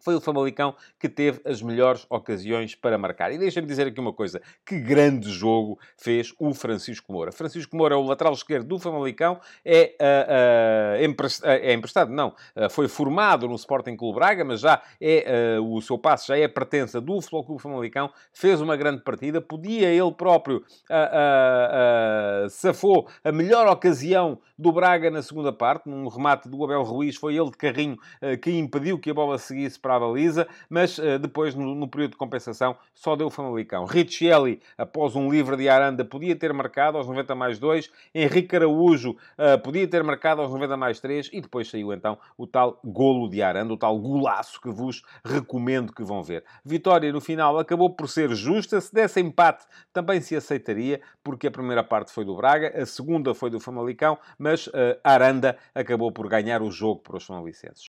foi 0.00 0.14
o 0.14 0.20
Famalicão 0.20 0.74
que 0.98 1.08
teve 1.08 1.40
as 1.44 1.62
melhores 1.62 2.06
ocasiões 2.08 2.74
para 2.74 2.98
marcar. 2.98 3.32
E 3.32 3.38
deixa-me 3.38 3.66
dizer 3.66 3.86
aqui 3.86 4.00
uma 4.00 4.12
coisa: 4.12 4.40
que 4.64 4.78
grande 4.78 5.30
jogo 5.30 5.78
fez 5.96 6.34
o 6.38 6.54
Francisco 6.54 7.12
Moura. 7.12 7.32
Francisco 7.32 7.76
Moura, 7.76 7.96
o 7.96 8.02
lateral 8.02 8.32
esquerdo 8.32 8.66
do 8.66 8.78
Famalicão, 8.78 9.40
é, 9.64 9.94
uh, 10.00 11.02
uh, 11.02 11.46
é 11.46 11.72
emprestado, 11.72 12.10
não, 12.12 12.28
uh, 12.56 12.70
foi 12.70 12.88
formado 12.88 13.48
no 13.48 13.54
Sporting 13.54 13.96
Clube 13.96 14.16
Braga, 14.16 14.44
mas 14.44 14.60
já 14.60 14.82
é, 15.00 15.58
o 15.60 15.80
seu 15.80 15.98
passo 15.98 16.28
já 16.28 16.38
é 16.38 16.48
pertença 16.48 17.00
do 17.00 17.20
Futebol 17.20 17.44
Clube 17.44 17.62
Famalicão, 17.62 18.10
fez 18.32 18.60
uma 18.60 18.76
grande 18.76 19.02
partida, 19.02 19.40
podia 19.40 19.88
ele 19.88 20.12
próprio, 20.12 20.64
safou 22.50 23.08
a 23.22 23.30
melhor 23.30 23.66
ocasião 23.68 24.38
do 24.58 24.72
Braga 24.72 25.10
na 25.10 25.22
segunda 25.22 25.52
parte, 25.52 25.88
num 25.88 26.08
remate 26.08 26.48
do 26.48 26.62
Abel 26.64 26.82
Ruiz, 26.82 27.16
foi 27.16 27.36
ele 27.36 27.50
de 27.50 27.56
carrinho 27.56 27.96
que 28.42 28.50
impediu 28.50 28.98
que 28.98 29.10
a 29.10 29.14
bola 29.14 29.38
seguisse 29.38 29.78
para 29.78 29.87
a 29.96 30.00
baliza, 30.00 30.46
mas 30.68 30.98
uh, 30.98 31.18
depois, 31.18 31.54
no, 31.54 31.74
no, 31.74 31.88
período 31.88 32.12
de 32.12 32.16
compensação, 32.16 32.76
só 32.94 33.16
deu 33.16 33.28
o 33.28 33.30
Famalicão. 33.30 33.84
Richelli, 33.84 34.60
após 34.76 35.14
um 35.16 35.30
livre 35.30 35.56
de 35.56 35.68
Aranda, 35.68 36.04
podia 36.04 36.34
ter 36.36 36.52
marcado 36.52 36.98
aos 36.98 37.06
90 37.06 37.34
mais 37.34 37.58
2. 37.58 37.90
Henrique 38.14 38.56
Araújo 38.56 39.10
uh, 39.10 39.58
podia 39.62 39.86
ter 39.86 40.02
marcado 40.02 40.42
aos 40.42 40.50
90 40.50 40.76
mais 40.76 41.00
3. 41.00 41.30
E 41.32 41.40
depois 41.40 41.68
saiu 41.68 41.92
então 41.92 42.18
o 42.36 42.46
tal 42.46 42.80
golo 42.84 43.28
de 43.28 43.42
Aranda, 43.42 43.72
o 43.72 43.76
tal 43.76 43.98
golaço 43.98 44.60
que 44.60 44.70
vos 44.70 45.02
recomendo 45.24 45.92
que 45.92 46.02
vão 46.02 46.22
ver. 46.22 46.44
Vitória 46.64 47.12
no 47.12 47.20
final 47.20 47.58
acabou 47.58 47.90
por 47.90 48.08
ser 48.08 48.34
justa. 48.34 48.80
Se 48.80 48.92
desse 48.92 49.20
empate, 49.20 49.64
também 49.92 50.20
se 50.20 50.36
aceitaria, 50.36 51.00
porque 51.22 51.46
a 51.46 51.50
primeira 51.50 51.82
parte 51.82 52.12
foi 52.12 52.24
do 52.24 52.36
Braga, 52.36 52.72
a 52.80 52.86
segunda 52.86 53.34
foi 53.34 53.50
do 53.50 53.60
Famalicão, 53.60 54.18
mas 54.38 54.66
uh, 54.68 54.98
Aranda 55.02 55.56
acabou 55.74 56.12
por 56.12 56.28
ganhar 56.28 56.62
o 56.62 56.70
jogo 56.70 57.02
para 57.02 57.16
os 57.16 57.24
Famalicenses. 57.24 57.97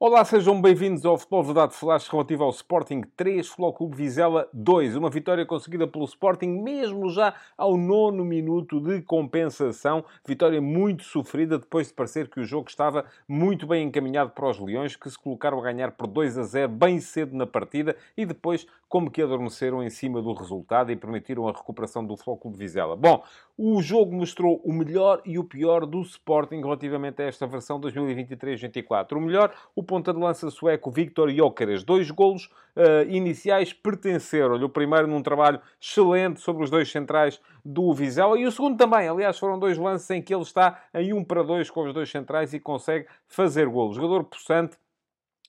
Olá, 0.00 0.24
sejam 0.24 0.62
bem-vindos 0.62 1.04
ao 1.04 1.18
Futebol 1.18 1.42
Verdade 1.42 1.74
Flash 1.74 2.06
relativo 2.06 2.44
ao 2.44 2.50
Sporting 2.50 3.02
3, 3.16 3.48
Futebol 3.48 3.72
Clube 3.72 3.96
Vizela 3.96 4.48
2. 4.52 4.94
Uma 4.94 5.10
vitória 5.10 5.44
conseguida 5.44 5.88
pelo 5.88 6.04
Sporting 6.04 6.62
mesmo 6.62 7.10
já 7.10 7.34
ao 7.56 7.76
nono 7.76 8.24
minuto 8.24 8.80
de 8.80 9.02
compensação. 9.02 10.04
Vitória 10.24 10.60
muito 10.60 11.02
sofrida 11.02 11.58
depois 11.58 11.88
de 11.88 11.94
parecer 11.94 12.30
que 12.30 12.38
o 12.38 12.44
jogo 12.44 12.68
estava 12.68 13.06
muito 13.26 13.66
bem 13.66 13.88
encaminhado 13.88 14.30
para 14.30 14.48
os 14.48 14.60
Leões, 14.60 14.94
que 14.94 15.10
se 15.10 15.18
colocaram 15.18 15.58
a 15.58 15.62
ganhar 15.62 15.90
por 15.90 16.06
2 16.06 16.38
a 16.38 16.44
0 16.44 16.68
bem 16.68 17.00
cedo 17.00 17.36
na 17.36 17.44
partida 17.44 17.96
e 18.16 18.24
depois 18.24 18.68
como 18.88 19.10
que 19.10 19.20
adormeceram 19.20 19.82
em 19.82 19.90
cima 19.90 20.22
do 20.22 20.32
resultado 20.32 20.92
e 20.92 20.96
permitiram 20.96 21.46
a 21.48 21.52
recuperação 21.52 22.06
do 22.06 22.16
Futebol 22.16 22.38
Clube 22.38 22.56
Vizela. 22.56 22.96
Bom, 22.96 23.22
o 23.56 23.82
jogo 23.82 24.14
mostrou 24.14 24.62
o 24.64 24.72
melhor 24.72 25.20
e 25.26 25.38
o 25.38 25.44
pior 25.44 25.84
do 25.84 26.00
Sporting 26.02 26.60
relativamente 26.60 27.20
a 27.20 27.26
esta 27.26 27.46
versão 27.46 27.80
2023-24. 27.80 29.16
O 29.16 29.20
melhor, 29.20 29.52
o 29.74 29.82
ponta 29.88 30.12
de 30.12 30.20
lança 30.20 30.50
sueco 30.50 30.90
Victor 30.90 31.30
Jokeres. 31.30 31.82
Dois 31.82 32.10
golos 32.10 32.44
uh, 32.76 33.08
iniciais 33.08 33.72
pertenceram-lhe. 33.72 34.62
O 34.62 34.68
primeiro 34.68 35.08
num 35.08 35.22
trabalho 35.22 35.60
excelente 35.80 36.40
sobre 36.40 36.62
os 36.62 36.70
dois 36.70 36.92
centrais 36.92 37.40
do 37.64 37.92
Vizela 37.94 38.38
e 38.38 38.46
o 38.46 38.52
segundo 38.52 38.76
também. 38.76 39.08
Aliás, 39.08 39.38
foram 39.38 39.58
dois 39.58 39.78
lances 39.78 40.08
em 40.10 40.20
que 40.20 40.32
ele 40.32 40.42
está 40.42 40.84
em 40.92 41.14
um 41.14 41.24
para 41.24 41.42
dois 41.42 41.70
com 41.70 41.84
os 41.84 41.94
dois 41.94 42.10
centrais 42.10 42.52
e 42.52 42.60
consegue 42.60 43.06
fazer 43.26 43.66
golos. 43.66 43.96
Jogador 43.96 44.24
possante 44.24 44.76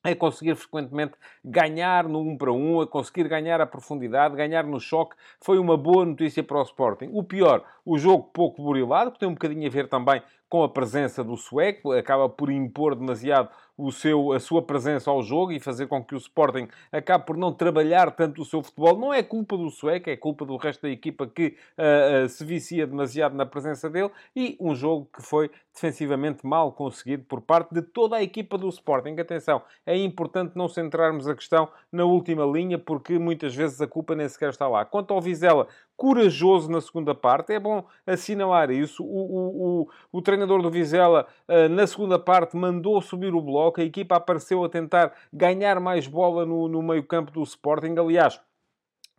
a 0.02 0.15
conseguir 0.15 0.56
frequentemente 0.56 1.13
ganhar 1.43 2.08
no 2.08 2.21
1 2.21 2.38
para 2.38 2.54
1, 2.54 2.82
a 2.82 2.88
conseguir 2.88 3.28
ganhar 3.28 3.60
a 3.60 3.65
profundidade, 3.65 4.36
ganhar 4.36 4.63
no 4.63 4.80
choque, 4.80 5.15
foi 5.41 5.60
uma 5.60 5.75
boa 5.75 6.06
notícia 6.06 6.41
para 6.41 6.58
o 6.58 6.63
Sporting. 6.63 7.10
O 7.12 7.21
pior, 7.21 7.65
o 7.89 7.97
jogo 7.97 8.30
pouco 8.32 8.62
burilado, 8.62 9.12
que 9.12 9.17
tem 9.17 9.28
um 9.28 9.34
bocadinho 9.34 9.65
a 9.65 9.69
ver 9.69 9.88
também 9.88 10.21
com 10.47 10.62
a 10.62 10.69
presença 10.69 11.23
do 11.23 11.36
sueco, 11.36 11.91
acaba 11.91 12.30
por 12.30 12.52
impor 12.52 12.95
demasiado 12.95 13.49
o 13.78 13.91
seu, 13.91 14.34
a 14.34 14.39
sua 14.39 14.62
presença 14.62 15.10
ao 15.10 15.23
jogo 15.23 15.54
e 15.54 15.60
fazer 15.60 15.88
com 15.88 16.04
que 16.04 16.13
o 16.13 16.17
Sporting 16.17 16.67
acabe 16.91 17.25
por 17.25 17.38
não 17.38 17.54
trabalhar 17.54 18.12
tanto 18.12 18.41
o 18.41 18.45
seu 18.45 18.62
futebol. 18.62 18.97
Não 18.97 19.13
é 19.13 19.23
culpa 19.23 19.56
do 19.56 19.69
sueco, 19.69 20.10
é 20.10 20.17
culpa 20.17 20.45
do 20.45 20.58
resto 20.58 20.82
da 20.82 20.89
equipa 20.89 21.25
que 21.25 21.56
uh, 21.78 22.25
uh, 22.25 22.30
se 22.30 22.43
vicia 22.43 22.86
demasiado 22.86 23.36
na 23.36 23.45
presença 23.45 23.89
dele 23.89 24.12
e 24.36 24.58
um 24.60 24.75
jogo 24.75 25.08
que 25.15 25.21
foi 25.21 25.49
defensivamente 25.73 26.45
mal 26.45 26.73
conseguido 26.73 27.23
por 27.23 27.39
parte 27.39 27.73
de 27.73 27.82
toda 27.82 28.17
a 28.17 28.23
equipa 28.23 28.58
do 28.58 28.67
Sporting. 28.67 29.15
Atenção, 29.17 29.62
é 29.86 29.95
importante 29.95 30.58
não 30.58 30.67
centrarmos 30.67 31.28
a 31.28 31.36
questão 31.36 31.69
na 31.91 32.04
última 32.04 32.45
linha 32.45 32.78
porque 32.78 33.17
muitas 33.17 33.56
vezes 33.56 33.80
a 33.80 33.88
culpa 33.88 34.13
nem 34.13 34.28
sequer 34.28 34.49
está 34.49 34.67
lá. 34.67 34.84
Quanto 34.84 35.13
ao 35.13 35.21
Vizela, 35.21 35.67
corajoso 36.00 36.72
na 36.72 36.80
segunda 36.80 37.14
parte. 37.14 37.52
É 37.52 37.60
bom 37.60 37.84
assinalar 38.08 38.72
isso. 38.72 39.04
O, 39.04 39.08
o, 39.08 39.82
o, 39.82 39.90
o 40.14 40.22
treinador 40.22 40.62
do 40.62 40.72
Vizela, 40.72 41.28
uh, 41.46 41.68
na 41.68 41.86
segunda 41.86 42.18
parte, 42.18 42.56
mandou 42.56 43.02
subir 43.02 43.36
o 43.36 43.42
bloco. 43.42 43.82
A 43.82 43.84
equipa 43.84 44.16
apareceu 44.16 44.64
a 44.64 44.70
tentar 44.70 45.12
ganhar 45.32 45.78
mais 45.82 46.08
bola 46.08 46.46
no, 46.46 46.70
no 46.70 46.82
meio 46.82 47.04
campo 47.04 47.34
do 47.34 47.44
Sporting. 47.44 47.96
Aliás, 48.00 48.40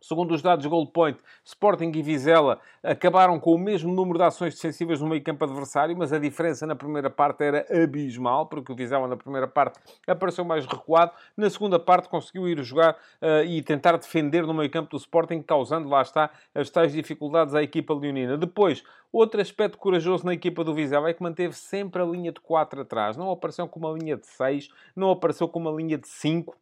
Segundo 0.01 0.33
os 0.33 0.41
dados 0.41 0.65
Gold 0.65 0.91
Point, 0.91 1.19
Sporting 1.45 1.91
e 1.93 2.01
Vizela 2.01 2.59
acabaram 2.81 3.39
com 3.39 3.53
o 3.53 3.57
mesmo 3.57 3.93
número 3.93 4.17
de 4.17 4.25
ações 4.25 4.55
defensivas 4.55 4.99
no 4.99 5.07
meio 5.07 5.23
campo 5.23 5.43
adversário, 5.43 5.95
mas 5.95 6.11
a 6.11 6.17
diferença 6.17 6.65
na 6.65 6.75
primeira 6.75 7.07
parte 7.07 7.43
era 7.43 7.65
abismal, 7.71 8.47
porque 8.47 8.71
o 8.71 8.75
Vizela 8.75 9.07
na 9.07 9.15
primeira 9.15 9.47
parte 9.47 9.79
apareceu 10.07 10.43
mais 10.43 10.65
recuado, 10.65 11.11
na 11.37 11.47
segunda 11.51 11.77
parte 11.77 12.09
conseguiu 12.09 12.47
ir 12.47 12.63
jogar 12.63 12.93
uh, 13.21 13.45
e 13.45 13.61
tentar 13.61 13.95
defender 13.97 14.45
no 14.47 14.55
meio 14.55 14.71
campo 14.71 14.89
do 14.89 14.97
Sporting, 14.97 15.39
causando, 15.43 15.87
lá 15.87 16.01
está, 16.01 16.31
as 16.55 16.71
tais 16.71 16.91
dificuldades 16.93 17.53
à 17.53 17.61
equipa 17.61 17.93
leonina. 17.93 18.37
Depois, 18.37 18.83
outro 19.13 19.39
aspecto 19.39 19.77
corajoso 19.77 20.25
na 20.25 20.33
equipa 20.33 20.63
do 20.63 20.73
Vizela 20.73 21.09
é 21.09 21.13
que 21.13 21.21
manteve 21.21 21.53
sempre 21.53 22.01
a 22.01 22.05
linha 22.05 22.31
de 22.31 22.39
4 22.39 22.81
atrás, 22.81 23.15
não 23.15 23.29
apareceu 23.29 23.67
com 23.67 23.79
uma 23.79 23.91
linha 23.91 24.17
de 24.17 24.25
6, 24.25 24.67
não 24.95 25.11
apareceu 25.11 25.47
com 25.47 25.59
uma 25.59 25.71
linha 25.71 25.99
de 25.99 26.07
5, 26.07 26.55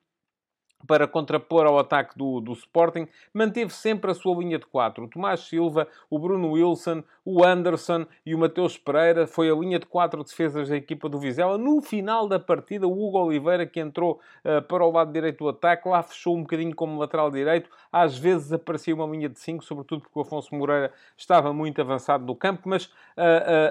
para 0.87 1.07
contrapor 1.07 1.65
ao 1.65 1.77
ataque 1.77 2.17
do, 2.17 2.39
do 2.39 2.53
Sporting, 2.53 3.07
manteve 3.33 3.73
sempre 3.73 4.11
a 4.11 4.13
sua 4.13 4.35
linha 4.37 4.57
de 4.57 4.65
quatro. 4.65 5.05
O 5.05 5.07
Tomás 5.07 5.41
Silva, 5.41 5.87
o 6.09 6.17
Bruno 6.17 6.51
Wilson, 6.51 7.03
o 7.25 7.43
Anderson 7.43 8.05
e 8.25 8.33
o 8.33 8.39
Mateus 8.39 8.77
Pereira. 8.77 9.27
Foi 9.27 9.49
a 9.49 9.55
linha 9.55 9.79
de 9.79 9.85
quatro 9.85 10.23
defesas 10.23 10.69
da 10.69 10.77
equipa 10.77 11.09
do 11.09 11.19
Vizela. 11.19 11.57
No 11.57 11.81
final 11.81 12.27
da 12.27 12.39
partida, 12.39 12.87
o 12.87 12.91
Hugo 12.91 13.19
Oliveira, 13.19 13.65
que 13.65 13.79
entrou 13.79 14.19
uh, 14.43 14.61
para 14.63 14.85
o 14.85 14.91
lado 14.91 15.11
direito 15.11 15.43
do 15.43 15.49
ataque, 15.49 15.87
lá 15.87 16.01
fechou 16.01 16.35
um 16.35 16.41
bocadinho 16.41 16.73
como 16.73 16.99
lateral 16.99 17.29
direito. 17.29 17.69
Às 17.91 18.17
vezes 18.17 18.51
aparecia 18.53 18.95
uma 18.95 19.05
linha 19.05 19.29
de 19.29 19.39
cinco, 19.39 19.63
sobretudo 19.63 20.01
porque 20.01 20.17
o 20.17 20.21
Afonso 20.21 20.53
Moreira 20.55 20.91
estava 21.17 21.51
muito 21.53 21.81
avançado 21.81 22.25
no 22.25 22.35
campo, 22.35 22.67
mas 22.69 22.91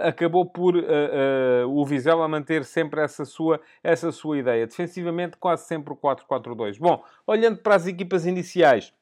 acabou 0.05 0.47
por 0.47 0.75
o 1.69 1.85
Vizela 1.87 2.29
manter 2.29 2.65
sempre 2.65 3.01
essa 3.01 3.25
sua, 3.25 3.61
essa 3.83 4.13
sua 4.13 4.39
ideia. 4.39 4.67
Defensivamente, 4.67 5.37
quase 5.37 5.67
sempre 5.67 5.93
o 5.93 5.97
4-4-2. 5.97 6.79
Bom, 6.79 7.03
olhando 7.27 7.59
para 7.59 7.75
as 7.75 7.87
equipas 7.87 8.27
iniciais, 8.27 8.93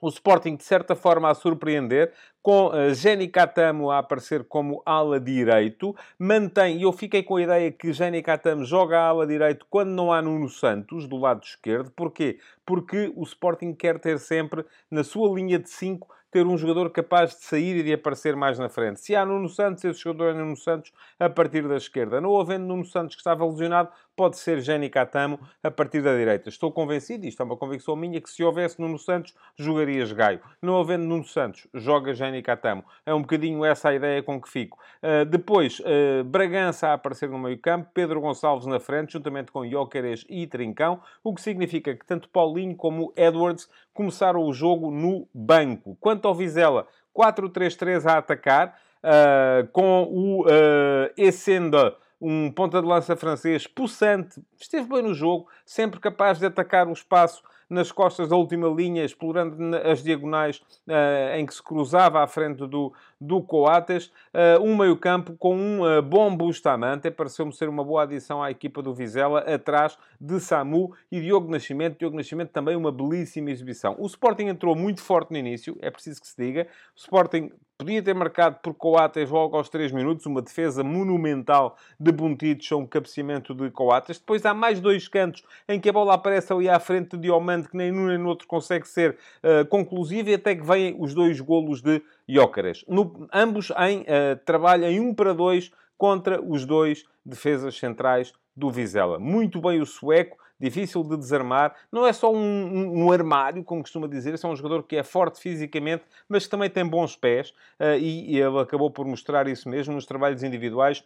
o 0.00 0.08
Sporting, 0.08 0.54
de 0.54 0.62
certa 0.62 0.94
forma, 0.94 1.28
a 1.28 1.34
surpreender, 1.34 2.12
com 2.40 2.68
uh, 2.68 2.94
Jenny 2.94 3.26
Catamo 3.26 3.90
a 3.90 3.98
aparecer 3.98 4.44
como 4.44 4.80
ala 4.86 5.18
direito. 5.18 5.94
Mantém, 6.16 6.78
e 6.78 6.82
eu 6.82 6.92
fiquei 6.92 7.22
com 7.22 7.36
a 7.36 7.42
ideia 7.42 7.72
que 7.72 7.92
Jenny 7.92 8.22
Catamo 8.22 8.64
joga 8.64 8.98
a 8.98 9.08
ala 9.08 9.26
direito 9.26 9.66
quando 9.68 9.90
não 9.90 10.12
há 10.12 10.22
Nuno 10.22 10.48
Santos, 10.48 11.08
do 11.08 11.16
lado 11.16 11.42
esquerdo. 11.42 11.90
Porquê? 11.90 12.38
Porque 12.64 13.12
o 13.16 13.24
Sporting 13.24 13.74
quer 13.74 13.98
ter 13.98 14.18
sempre, 14.20 14.64
na 14.88 15.02
sua 15.02 15.34
linha 15.34 15.58
de 15.58 15.68
5, 15.68 16.08
ter 16.30 16.46
um 16.46 16.56
jogador 16.56 16.90
capaz 16.90 17.30
de 17.30 17.44
sair 17.44 17.76
e 17.76 17.82
de 17.82 17.92
aparecer 17.92 18.36
mais 18.36 18.58
na 18.58 18.68
frente. 18.68 19.00
Se 19.00 19.16
há 19.16 19.24
Nuno 19.24 19.48
Santos, 19.48 19.84
esse 19.84 20.00
jogador 20.00 20.30
é 20.30 20.34
Nuno 20.34 20.56
Santos 20.56 20.92
a 21.18 21.28
partir 21.28 21.66
da 21.66 21.76
esquerda. 21.76 22.20
Não 22.20 22.38
havendo 22.38 22.66
Nuno 22.66 22.84
Santos 22.84 23.14
que 23.14 23.20
estava 23.20 23.46
lesionado, 23.46 23.90
pode 24.18 24.36
ser 24.36 24.60
Jenny 24.60 24.90
Catamo 24.90 25.38
a 25.62 25.70
partir 25.70 26.02
da 26.02 26.12
direita. 26.16 26.48
Estou 26.48 26.72
convencido, 26.72 27.24
isto 27.24 27.40
é 27.40 27.44
uma 27.44 27.56
convicção 27.56 27.94
minha, 27.94 28.20
que 28.20 28.28
se 28.28 28.42
houvesse 28.42 28.80
Nuno 28.80 28.98
Santos, 28.98 29.32
jogarias 29.56 30.10
Gaio. 30.10 30.40
Não 30.60 30.76
havendo 30.78 31.04
Nuno 31.04 31.24
Santos, 31.24 31.68
joga 31.72 32.12
Jenny 32.12 32.42
Catamo. 32.42 32.84
É 33.06 33.14
um 33.14 33.20
bocadinho 33.20 33.64
essa 33.64 33.90
a 33.90 33.94
ideia 33.94 34.20
com 34.20 34.40
que 34.40 34.48
fico. 34.48 34.76
Uh, 35.00 35.24
depois, 35.24 35.78
uh, 35.80 36.24
Bragança 36.24 36.88
a 36.88 36.94
aparecer 36.94 37.28
no 37.28 37.38
meio 37.38 37.58
campo, 37.58 37.90
Pedro 37.94 38.20
Gonçalves 38.20 38.66
na 38.66 38.80
frente, 38.80 39.12
juntamente 39.12 39.52
com 39.52 39.64
Jóqueres 39.68 40.26
e 40.28 40.48
Trincão, 40.48 41.00
o 41.22 41.32
que 41.32 41.40
significa 41.40 41.94
que 41.94 42.04
tanto 42.04 42.28
Paulinho 42.28 42.74
como 42.74 43.12
Edwards 43.16 43.68
começaram 43.98 44.44
o 44.44 44.52
jogo 44.52 44.92
no 44.92 45.26
banco. 45.34 45.96
Quanto 46.00 46.28
ao 46.28 46.34
Vizela, 46.34 46.86
4-3-3 47.12 48.06
a 48.06 48.18
atacar, 48.18 48.78
uh, 49.02 49.66
com 49.72 50.04
o 50.04 50.42
uh, 50.42 51.10
Essenda, 51.16 51.96
um 52.20 52.48
ponta 52.48 52.80
de 52.80 52.86
lança 52.86 53.16
francês, 53.16 53.66
possante, 53.66 54.40
esteve 54.56 54.88
bem 54.88 55.02
no 55.02 55.12
jogo, 55.12 55.48
sempre 55.66 55.98
capaz 55.98 56.38
de 56.38 56.46
atacar 56.46 56.86
o 56.86 56.92
espaço 56.92 57.42
nas 57.68 57.90
costas 57.90 58.28
da 58.28 58.36
última 58.36 58.68
linha, 58.68 59.04
explorando 59.04 59.76
as 59.78 60.00
diagonais 60.00 60.58
uh, 60.86 61.34
em 61.36 61.44
que 61.44 61.54
se 61.54 61.62
cruzava 61.62 62.22
à 62.22 62.26
frente 62.28 62.68
do, 62.68 62.92
do 63.20 63.42
Coates. 63.42 64.06
Uh, 64.32 64.62
um 64.62 64.76
meio-campo 64.76 65.36
com 65.36 65.56
um 65.56 65.82
uh, 65.82 66.02
bom 66.02 66.34
Bustamante, 66.36 67.10
pareceu-me 67.10 67.52
ser 67.52 67.68
uma 67.68 67.84
boa 67.84 68.02
adição 68.02 68.42
à 68.42 68.50
equipa 68.50 68.82
do 68.82 68.94
Vizela, 68.94 69.40
atrás 69.40 69.98
de 70.20 70.38
Samu 70.40 70.94
e 71.10 71.20
Diogo 71.20 71.50
Nascimento. 71.50 71.98
Diogo 71.98 72.16
Nascimento 72.16 72.50
também 72.50 72.76
uma 72.76 72.92
belíssima 72.92 73.50
exibição. 73.50 73.96
O 73.98 74.06
Sporting 74.06 74.44
entrou 74.44 74.76
muito 74.76 75.00
forte 75.00 75.30
no 75.30 75.38
início, 75.38 75.76
é 75.80 75.90
preciso 75.90 76.20
que 76.20 76.28
se 76.28 76.36
diga. 76.36 76.66
O 76.96 76.98
Sporting 76.98 77.50
Podia 77.80 78.02
ter 78.02 78.12
marcado 78.12 78.58
por 78.60 78.74
Coates 78.74 79.30
logo 79.30 79.56
aos 79.56 79.68
3 79.68 79.92
minutos, 79.92 80.26
uma 80.26 80.42
defesa 80.42 80.82
monumental 80.82 81.76
de 81.98 82.10
Buntidos, 82.10 82.72
um 82.72 82.84
cabeceamento 82.84 83.54
de 83.54 83.70
Coates. 83.70 84.18
Depois 84.18 84.44
há 84.44 84.52
mais 84.52 84.80
dois 84.80 85.06
cantos 85.06 85.44
em 85.68 85.78
que 85.78 85.88
a 85.88 85.92
bola 85.92 86.14
aparece 86.14 86.52
ali 86.52 86.68
à 86.68 86.80
frente 86.80 87.10
de 87.10 87.18
Diomande, 87.18 87.68
que 87.68 87.76
nem 87.76 87.92
num 87.92 88.08
nem 88.08 88.18
no 88.18 88.30
outro 88.30 88.48
consegue 88.48 88.88
ser 88.88 89.16
uh, 89.44 89.64
conclusiva, 89.66 90.30
e 90.30 90.34
até 90.34 90.56
que 90.56 90.66
vêm 90.66 90.96
os 90.98 91.14
dois 91.14 91.40
golos 91.40 91.80
de 91.80 92.02
Jócaras. 92.28 92.84
ambos 93.32 93.72
em 93.78 94.02
uh, 94.02 94.36
trabalho 94.44 94.84
em 94.84 95.00
1 95.00 95.08
um 95.08 95.14
para 95.14 95.32
2 95.32 95.70
contra 95.96 96.40
os 96.40 96.66
dois 96.66 97.04
defesas 97.24 97.76
centrais 97.78 98.32
do 98.54 98.70
Vizela. 98.70 99.18
Muito 99.18 99.60
bem 99.60 99.80
o 99.80 99.86
sueco, 99.86 100.36
difícil 100.60 101.02
de 101.02 101.16
desarmar. 101.16 101.74
Não 101.90 102.06
é 102.06 102.12
só 102.12 102.32
um, 102.32 102.36
um, 102.38 103.04
um, 103.04 103.12
armário, 103.12 103.64
como 103.64 103.82
costuma 103.82 104.06
dizer, 104.06 104.34
é 104.42 104.46
um 104.46 104.56
jogador 104.56 104.82
que 104.82 104.96
é 104.96 105.02
forte 105.02 105.40
fisicamente, 105.40 106.04
mas 106.28 106.44
que 106.44 106.50
também 106.50 106.68
tem 106.68 106.86
bons 106.86 107.16
pés, 107.16 107.50
uh, 107.80 107.96
e, 107.98 108.34
e 108.34 108.40
ele 108.40 108.58
acabou 108.58 108.90
por 108.90 109.06
mostrar 109.06 109.48
isso 109.48 109.68
mesmo 109.68 109.94
nos 109.94 110.04
trabalhos 110.04 110.42
individuais 110.42 111.04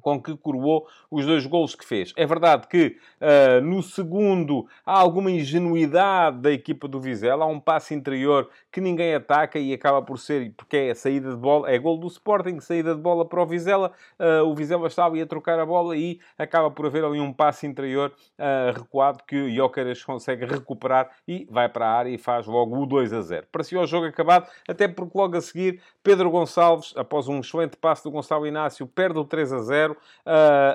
com 0.00 0.20
que 0.20 0.36
coroou 0.36 0.86
os 1.10 1.26
dois 1.26 1.44
golos 1.46 1.74
que 1.74 1.84
fez. 1.84 2.12
É 2.16 2.26
verdade 2.26 2.66
que 2.66 2.96
uh, 3.20 3.60
no 3.62 3.82
segundo 3.82 4.66
há 4.84 4.98
alguma 4.98 5.30
ingenuidade 5.30 6.38
da 6.38 6.50
equipa 6.50 6.88
do 6.88 7.00
Vizela, 7.00 7.44
há 7.44 7.48
um 7.48 7.60
passe 7.60 7.94
interior 7.94 8.48
que 8.70 8.80
ninguém 8.80 9.14
ataca 9.14 9.58
e 9.58 9.72
acaba 9.72 10.00
por 10.02 10.18
ser, 10.18 10.52
porque 10.56 10.76
é 10.76 10.94
saída 10.94 11.30
de 11.30 11.36
bola, 11.36 11.70
é 11.70 11.78
gol 11.78 11.98
do 11.98 12.06
Sporting, 12.06 12.60
saída 12.60 12.94
de 12.94 13.00
bola 13.00 13.24
para 13.24 13.42
o 13.42 13.46
Vizela, 13.46 13.92
uh, 14.18 14.46
o 14.46 14.54
Vizela 14.54 14.86
estava 14.86 15.20
a 15.20 15.26
trocar 15.26 15.58
a 15.58 15.66
bola 15.66 15.96
e 15.96 16.18
acaba 16.38 16.70
por 16.70 16.86
haver 16.86 17.04
ali 17.04 17.20
um 17.20 17.32
passe 17.32 17.66
interior 17.66 18.12
uh, 18.38 18.78
recuado 18.78 19.22
que 19.26 19.36
o 19.36 19.54
Jóqueras 19.54 20.02
consegue 20.02 20.46
recuperar 20.46 21.10
e 21.28 21.46
vai 21.50 21.68
para 21.68 21.86
a 21.86 21.92
área 21.92 22.10
e 22.10 22.18
faz 22.18 22.46
logo 22.46 22.80
o 22.80 22.86
2 22.86 23.12
a 23.12 23.20
0. 23.20 23.46
Parecia 23.52 23.80
o 23.80 23.86
jogo 23.86 24.06
acabado, 24.06 24.48
até 24.68 24.88
porque 24.88 25.16
logo 25.16 25.36
a 25.36 25.40
seguir 25.40 25.80
Pedro 26.02 26.30
Gonçalves, 26.30 26.94
após 26.96 27.28
um 27.28 27.40
excelente 27.40 27.76
passe 27.76 28.02
do 28.02 28.10
Gonçalo 28.10 28.46
Inácio, 28.46 28.86
perde 28.86 29.18
o 29.18 29.24
3 29.24 29.52
a 29.52 29.58
0, 29.58 29.81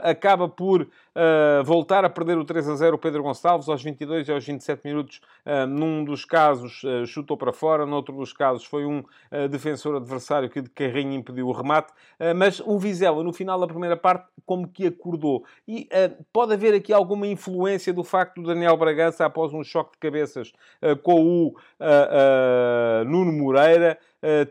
acaba 0.03 0.47
por 0.47 0.89
Uh, 1.17 1.63
voltar 1.63 2.05
a 2.05 2.09
perder 2.11 2.37
o 2.37 2.45
3 2.45 2.69
a 2.69 2.75
0 2.75 2.95
o 2.95 2.99
Pedro 2.99 3.23
Gonçalves 3.23 3.67
aos 3.67 3.81
22 3.81 4.27
e 4.27 4.31
aos 4.31 4.45
27 4.45 4.81
minutos. 4.85 5.19
Uh, 5.43 5.65
num 5.65 6.03
dos 6.03 6.23
casos 6.23 6.83
uh, 6.83 7.07
chutou 7.07 7.35
para 7.35 7.51
fora, 7.51 7.87
noutro 7.87 8.15
dos 8.15 8.31
casos 8.31 8.63
foi 8.63 8.85
um 8.85 9.03
defensor 9.49 9.95
adversário 9.95 10.49
que 10.49 10.61
de 10.61 10.69
carrinho 10.69 11.13
impediu 11.13 11.47
o 11.47 11.51
remate. 11.51 11.91
mas 12.35 12.59
o 12.59 12.77
Vizela, 12.77 13.23
no 13.23 13.33
final 13.33 13.59
da 13.59 13.67
primeira 13.67 13.97
parte, 13.97 14.27
como 14.45 14.67
que 14.67 14.87
acordou. 14.87 15.43
E 15.67 15.89
pode 16.31 16.53
haver 16.53 16.73
aqui 16.73 16.93
alguma 16.93 17.27
influência 17.27 17.93
do 17.93 18.03
facto 18.03 18.41
do 18.41 18.47
Daniel 18.47 18.77
Bragança, 18.77 19.25
após 19.25 19.53
um 19.53 19.63
choque 19.63 19.93
de 19.93 19.97
cabeças 19.97 20.51
com 21.03 21.21
o 21.21 21.55
Nuno 23.05 23.33
Moreira, 23.33 23.97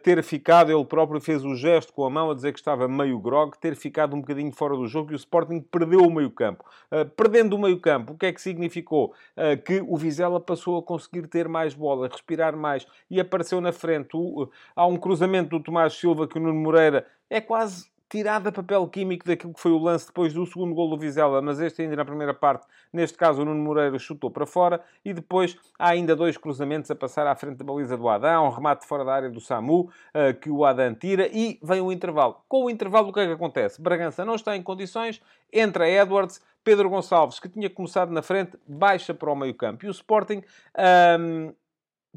ter 0.02 0.22
ficado, 0.22 0.70
ele 0.70 0.84
próprio 0.84 1.20
fez 1.20 1.44
o 1.44 1.54
gesto 1.54 1.92
com 1.92 2.04
a 2.04 2.10
mão 2.10 2.30
a 2.30 2.34
dizer 2.34 2.52
que 2.52 2.58
estava 2.58 2.86
meio 2.86 3.18
grog, 3.18 3.56
ter 3.58 3.74
ficado 3.74 4.14
um 4.14 4.20
bocadinho 4.20 4.52
fora 4.52 4.76
do 4.76 4.86
jogo 4.86 5.12
e 5.12 5.14
o 5.14 5.16
Sporting 5.16 5.60
perdeu 5.60 6.00
o 6.00 6.12
meio 6.12 6.30
campo 6.30 6.55
campo. 6.56 6.64
Uh, 6.90 7.04
perdendo 7.04 7.54
o 7.54 7.58
meio 7.58 7.78
campo, 7.78 8.12
o 8.12 8.18
que 8.18 8.26
é 8.26 8.32
que 8.32 8.40
significou? 8.40 9.14
Uh, 9.36 9.60
que 9.62 9.80
o 9.80 9.96
Vizela 9.96 10.40
passou 10.40 10.78
a 10.78 10.82
conseguir 10.82 11.26
ter 11.26 11.48
mais 11.48 11.74
bola, 11.74 12.08
respirar 12.08 12.56
mais 12.56 12.86
e 13.10 13.20
apareceu 13.20 13.60
na 13.60 13.72
frente. 13.72 14.16
Uh, 14.16 14.48
há 14.74 14.86
um 14.86 14.96
cruzamento 14.96 15.50
do 15.50 15.62
Tomás 15.62 15.94
Silva 15.94 16.26
que 16.26 16.38
o 16.38 16.40
Nuno 16.40 16.60
Moreira 16.60 17.06
é 17.28 17.40
quase 17.40 17.90
tirada 18.08 18.52
papel 18.52 18.86
químico 18.88 19.26
daquilo 19.26 19.52
que 19.52 19.60
foi 19.60 19.72
o 19.72 19.78
lance 19.78 20.06
depois 20.06 20.32
do 20.32 20.46
segundo 20.46 20.74
gol 20.74 20.88
do 20.88 20.96
Vizela, 20.96 21.42
mas 21.42 21.60
este 21.60 21.82
ainda 21.82 21.96
na 21.96 22.04
primeira 22.04 22.32
parte, 22.32 22.66
neste 22.92 23.18
caso 23.18 23.42
o 23.42 23.44
Nuno 23.44 23.62
Moreira 23.62 23.98
chutou 23.98 24.30
para 24.30 24.46
fora 24.46 24.80
e 25.04 25.12
depois 25.12 25.56
há 25.78 25.90
ainda 25.90 26.14
dois 26.14 26.36
cruzamentos 26.36 26.90
a 26.90 26.94
passar 26.94 27.26
à 27.26 27.34
frente 27.34 27.56
da 27.56 27.64
baliza 27.64 27.96
do 27.96 28.08
Adão, 28.08 28.46
um 28.46 28.50
remate 28.50 28.86
fora 28.86 29.04
da 29.04 29.12
área 29.12 29.30
do 29.30 29.40
Samu, 29.40 29.80
uh, 29.80 30.34
que 30.40 30.50
o 30.50 30.64
Adão 30.64 30.94
tira 30.94 31.28
e 31.32 31.58
vem 31.62 31.80
o 31.80 31.90
intervalo. 31.90 32.36
Com 32.48 32.64
o 32.64 32.70
intervalo 32.70 33.08
o 33.08 33.12
que 33.12 33.20
é 33.20 33.26
que 33.26 33.32
acontece? 33.32 33.80
Bragança 33.80 34.24
não 34.24 34.34
está 34.34 34.56
em 34.56 34.62
condições, 34.62 35.20
entra 35.52 35.88
Edwards, 35.88 36.40
Pedro 36.62 36.88
Gonçalves, 36.88 37.38
que 37.38 37.48
tinha 37.48 37.70
começado 37.70 38.10
na 38.10 38.22
frente, 38.22 38.58
baixa 38.66 39.14
para 39.14 39.30
o 39.30 39.36
meio 39.36 39.54
campo. 39.54 39.84
E 39.84 39.88
o 39.88 39.92
Sporting... 39.92 40.42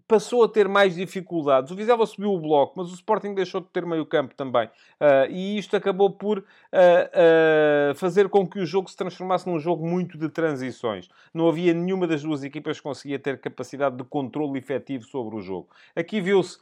passou 0.08 0.44
a 0.44 0.50
ter 0.50 0.68
mais 0.68 0.96
dificuldades. 0.96 1.72
O 1.72 1.76
Vizela 1.76 2.06
subiu 2.06 2.34
o 2.34 2.40
bloco, 2.40 2.74
mas 2.78 2.92
o 2.92 2.94
Sporting 2.94 3.34
deixou 3.34 3.62
de 3.62 3.68
ter 3.68 3.86
meio 3.86 4.06
campo 4.06 4.34
também. 4.36 4.68
Uh, 4.68 5.30
e 5.30 5.58
isto 5.58 5.76
acabou 5.76 6.10
por 6.10 6.40
uh, 6.40 6.42
uh, 6.42 7.96
fazer 7.96 8.30
com 8.30 8.48
que 8.48 8.60
o 8.60 8.66
jogo 8.66 8.90
se 8.90 8.96
transformasse 8.96 9.48
num 9.50 9.60
jogo 9.60 9.88
muito 9.88 10.18
de 10.18 10.30
transições. 10.30 11.10
Não 11.34 11.48
havia 11.48 11.74
nenhuma 11.74 12.08
das 12.08 12.22
duas 12.22 12.44
equipas 12.44 12.78
que 12.78 12.84
conseguia 12.84 13.20
ter 13.20 13.40
capacidade 13.40 13.98
de 13.98 14.04
controle 14.04 14.60
efetivo 14.60 15.06
sobre 15.06 15.36
o 15.36 15.42
jogo. 15.42 15.70
Aqui 15.96 16.22
viu-se 16.22 16.58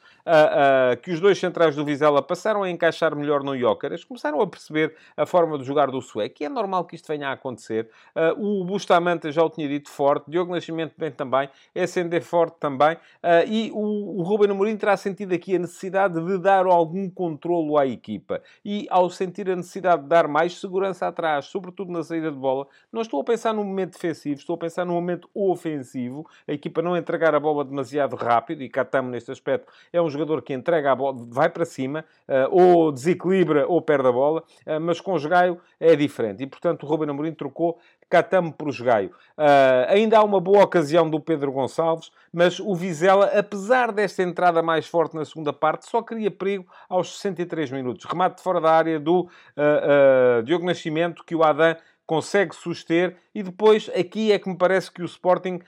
que 1.01 1.11
os 1.11 1.19
dois 1.21 1.37
centrais 1.39 1.75
do 1.75 1.85
Vizela 1.85 2.21
passaram 2.21 2.63
a 2.63 2.69
encaixar 2.69 3.15
melhor 3.15 3.43
no 3.43 3.57
Jócaras, 3.57 4.03
começaram 4.03 4.41
a 4.41 4.47
perceber 4.47 4.93
a 5.15 5.25
forma 5.25 5.57
de 5.57 5.63
jogar 5.63 5.89
do 5.89 6.01
sueco, 6.01 6.35
e 6.41 6.45
é 6.45 6.49
normal 6.49 6.83
que 6.83 6.95
isto 6.95 7.07
venha 7.07 7.29
a 7.29 7.31
acontecer. 7.31 7.89
o 8.37 8.63
Bustamante 8.65 9.31
já 9.31 9.43
o 9.43 9.49
tinha 9.49 9.67
dito 9.67 9.89
forte, 9.89 10.29
Diogo 10.29 10.53
Nascimento 10.53 10.93
bem 10.97 11.11
também, 11.11 11.49
SND 11.73 12.19
forte 12.19 12.57
também. 12.59 12.97
Uh, 13.27 13.45
e 13.45 13.71
o, 13.73 14.21
o 14.21 14.23
Ruben 14.23 14.51
Amorim 14.51 14.77
terá 14.77 14.95
sentido 14.95 15.33
aqui 15.33 15.53
a 15.53 15.59
necessidade 15.59 16.17
de 16.17 16.37
dar 16.37 16.65
algum 16.65 17.09
controlo 17.09 17.77
à 17.77 17.85
equipa. 17.85 18.41
E 18.63 18.87
ao 18.89 19.09
sentir 19.09 19.49
a 19.49 19.55
necessidade 19.57 20.03
de 20.03 20.07
dar 20.07 20.29
mais 20.29 20.57
segurança 20.57 21.05
atrás, 21.07 21.47
sobretudo 21.47 21.91
na 21.91 22.01
saída 22.03 22.31
de 22.31 22.37
bola, 22.37 22.65
não 22.89 23.01
estou 23.01 23.19
a 23.19 23.25
pensar 23.25 23.53
no 23.53 23.65
momento 23.65 23.91
defensivo, 23.95 24.39
estou 24.39 24.55
a 24.55 24.57
pensar 24.57 24.85
no 24.85 24.93
momento 24.93 25.29
ofensivo. 25.33 26.25
A 26.47 26.53
equipa 26.53 26.81
não 26.81 26.95
entregar 26.95 27.35
a 27.35 27.39
bola 27.39 27.65
demasiado 27.65 28.15
rápido, 28.15 28.63
e 28.63 28.69
Catamo 28.69 29.09
neste 29.09 29.29
aspecto 29.29 29.73
é 29.91 30.01
um 30.01 30.09
jogador 30.09 30.41
que 30.41 30.53
entrega 30.53 30.93
a 30.93 30.95
bola, 30.95 31.17
vai 31.29 31.49
para 31.49 31.65
cima, 31.65 32.05
uh, 32.29 32.47
ou 32.49 32.93
desequilibra 32.93 33.67
ou 33.67 33.81
perde 33.81 34.07
a 34.07 34.11
bola, 34.13 34.41
uh, 34.65 34.79
mas 34.79 35.01
com 35.01 35.11
o 35.11 35.19
Jogaio 35.19 35.59
é 35.81 35.97
diferente. 35.97 36.43
E 36.43 36.47
portanto 36.47 36.83
o 36.83 36.85
Ruben 36.85 37.09
Amorim 37.09 37.33
trocou 37.33 37.77
Catamo 38.09 38.53
por 38.53 38.71
Jogaio. 38.71 39.09
Uh, 39.37 39.89
ainda 39.89 40.17
há 40.17 40.23
uma 40.23 40.39
boa 40.39 40.63
ocasião 40.63 41.09
do 41.09 41.19
Pedro 41.19 41.51
Gonçalves, 41.51 42.11
mas 42.31 42.59
o 42.59 42.73
Vizela, 42.73 43.25
apesar 43.37 43.91
desta 43.91 44.23
entrada 44.23 44.61
mais 44.61 44.87
forte 44.87 45.15
na 45.15 45.25
segunda 45.25 45.51
parte, 45.51 45.89
só 45.89 46.01
cria 46.01 46.31
perigo 46.31 46.65
aos 46.87 47.17
63 47.19 47.71
minutos. 47.71 48.05
Remate 48.05 48.41
fora 48.41 48.61
da 48.61 48.71
área 48.71 48.99
do 48.99 49.21
uh, 49.21 50.39
uh, 50.39 50.43
Diogo 50.43 50.65
Nascimento, 50.65 51.23
que 51.25 51.35
o 51.35 51.43
Adam 51.43 51.75
consegue 52.05 52.55
suster, 52.55 53.17
e 53.35 53.43
depois 53.43 53.89
aqui 53.89 54.31
é 54.31 54.39
que 54.39 54.47
me 54.47 54.55
parece 54.55 54.89
que 54.89 55.01
o 55.01 55.05
Sporting 55.05 55.59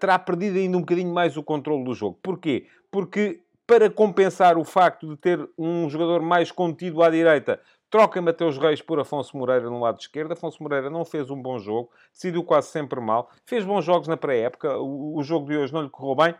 terá 0.00 0.18
perdido 0.18 0.56
ainda 0.56 0.78
um 0.78 0.80
bocadinho 0.80 1.12
mais 1.12 1.36
o 1.36 1.42
controle 1.42 1.84
do 1.84 1.92
jogo. 1.92 2.18
Porquê? 2.22 2.66
Porque 2.90 3.44
para 3.66 3.88
compensar 3.88 4.58
o 4.58 4.64
facto 4.64 5.08
de 5.08 5.16
ter 5.16 5.48
um 5.58 5.88
jogador 5.88 6.22
mais 6.22 6.50
contido 6.52 7.02
à 7.02 7.10
direita, 7.10 7.60
Troca 7.94 8.20
Mateus 8.20 8.58
Reis 8.58 8.82
por 8.82 8.98
Afonso 8.98 9.36
Moreira 9.36 9.70
no 9.70 9.78
lado 9.78 10.00
esquerdo. 10.00 10.32
Afonso 10.32 10.60
Moreira 10.60 10.90
não 10.90 11.04
fez 11.04 11.30
um 11.30 11.40
bom 11.40 11.60
jogo, 11.60 11.92
decidiu 12.12 12.42
quase 12.42 12.66
sempre 12.66 13.00
mal. 13.00 13.30
Fez 13.46 13.64
bons 13.64 13.84
jogos 13.84 14.08
na 14.08 14.16
pré-época. 14.16 14.78
O, 14.78 15.16
o 15.16 15.22
jogo 15.22 15.46
de 15.46 15.56
hoje 15.56 15.72
não 15.72 15.80
lhe 15.80 15.88
correu 15.88 16.16
bem. 16.16 16.34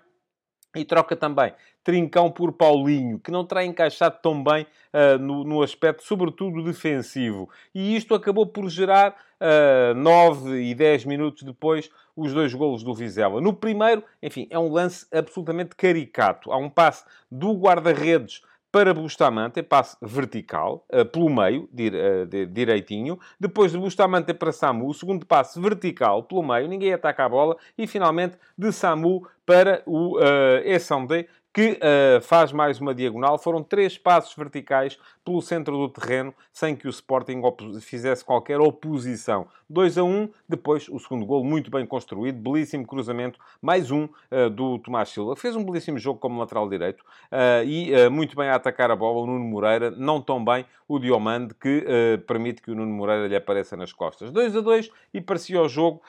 E 0.74 0.84
troca 0.84 1.14
também 1.14 1.54
Trincão 1.84 2.28
por 2.28 2.50
Paulinho, 2.50 3.20
que 3.20 3.30
não 3.30 3.44
terá 3.44 3.64
encaixado 3.64 4.18
tão 4.20 4.42
bem 4.42 4.66
uh, 4.92 5.16
no, 5.20 5.44
no, 5.44 5.62
aspecto, 5.62 6.02
sobretudo, 6.02 6.64
defensivo. 6.64 7.48
E 7.72 7.94
isto 7.94 8.16
acabou 8.16 8.46
por 8.48 8.68
gerar, 8.68 9.14
uh, 9.40 9.94
9 9.94 10.60
e 10.60 10.74
10 10.74 11.04
minutos 11.04 11.44
depois, 11.44 11.88
os 12.16 12.32
dois 12.32 12.52
golos 12.52 12.82
do 12.82 12.92
Vizela. 12.92 13.40
No 13.40 13.52
primeiro, 13.52 14.02
enfim, 14.20 14.48
é 14.50 14.58
um 14.58 14.72
lance 14.72 15.06
absolutamente 15.12 15.76
caricato. 15.76 16.50
Há 16.50 16.56
um 16.56 16.68
passe 16.68 17.04
do 17.30 17.52
guarda-redes 17.52 18.42
para 18.74 18.92
Bustamante, 18.92 19.62
passe 19.62 19.96
vertical, 20.02 20.84
uh, 20.92 21.04
pelo 21.04 21.30
meio, 21.30 21.68
de, 21.72 22.44
direitinho. 22.46 23.20
Depois 23.38 23.70
de 23.70 23.78
Bustamante 23.78 24.34
para 24.34 24.50
Samu, 24.50 24.92
segundo 24.92 25.24
passe 25.24 25.60
vertical, 25.60 26.24
pelo 26.24 26.42
meio, 26.42 26.66
ninguém 26.66 26.92
ataca 26.92 27.24
a 27.24 27.28
bola. 27.28 27.56
E 27.78 27.86
finalmente 27.86 28.36
de 28.58 28.72
Samu 28.72 29.28
para 29.46 29.80
o 29.86 30.18
uh, 30.18 31.22
que 31.54 31.78
uh, 31.78 32.20
faz 32.20 32.50
mais 32.50 32.80
uma 32.80 32.92
diagonal. 32.92 33.38
Foram 33.38 33.62
três 33.62 33.96
passos 33.96 34.34
verticais 34.34 34.98
pelo 35.24 35.40
centro 35.40 35.78
do 35.78 35.88
terreno, 35.88 36.34
sem 36.52 36.74
que 36.74 36.88
o 36.88 36.90
Sporting 36.90 37.40
fizesse 37.80 38.24
qualquer 38.24 38.60
oposição. 38.60 39.46
2 39.70 39.98
a 39.98 40.02
1, 40.02 40.06
um, 40.08 40.28
depois 40.48 40.88
o 40.88 40.98
segundo 40.98 41.24
gol 41.24 41.44
muito 41.44 41.70
bem 41.70 41.86
construído, 41.86 42.38
belíssimo 42.38 42.84
cruzamento, 42.84 43.38
mais 43.62 43.92
um 43.92 44.04
uh, 44.04 44.50
do 44.50 44.80
Tomás 44.80 45.10
Silva. 45.10 45.36
Fez 45.36 45.54
um 45.54 45.64
belíssimo 45.64 45.96
jogo 45.96 46.18
como 46.18 46.40
lateral 46.40 46.68
direito 46.68 47.02
uh, 47.30 47.64
e 47.64 48.08
muito 48.10 48.34
bem 48.34 48.48
a 48.48 48.56
atacar 48.56 48.90
a 48.90 48.96
bola 48.96 49.20
o 49.20 49.26
Nuno 49.26 49.44
Moreira, 49.44 49.92
não 49.92 50.20
tão 50.20 50.44
bem 50.44 50.66
o 50.88 50.98
Diomande, 50.98 51.54
que 51.54 51.86
permite 52.26 52.60
que 52.60 52.70
o 52.70 52.74
Nuno 52.74 52.92
Moreira 52.92 53.28
lhe 53.28 53.36
apareça 53.36 53.76
nas 53.76 53.92
costas. 53.92 54.32
2 54.32 54.56
a 54.56 54.60
2 54.60 54.90
e 55.14 55.20
parecia 55.20 55.62
o 55.62 55.68
jogo, 55.68 56.02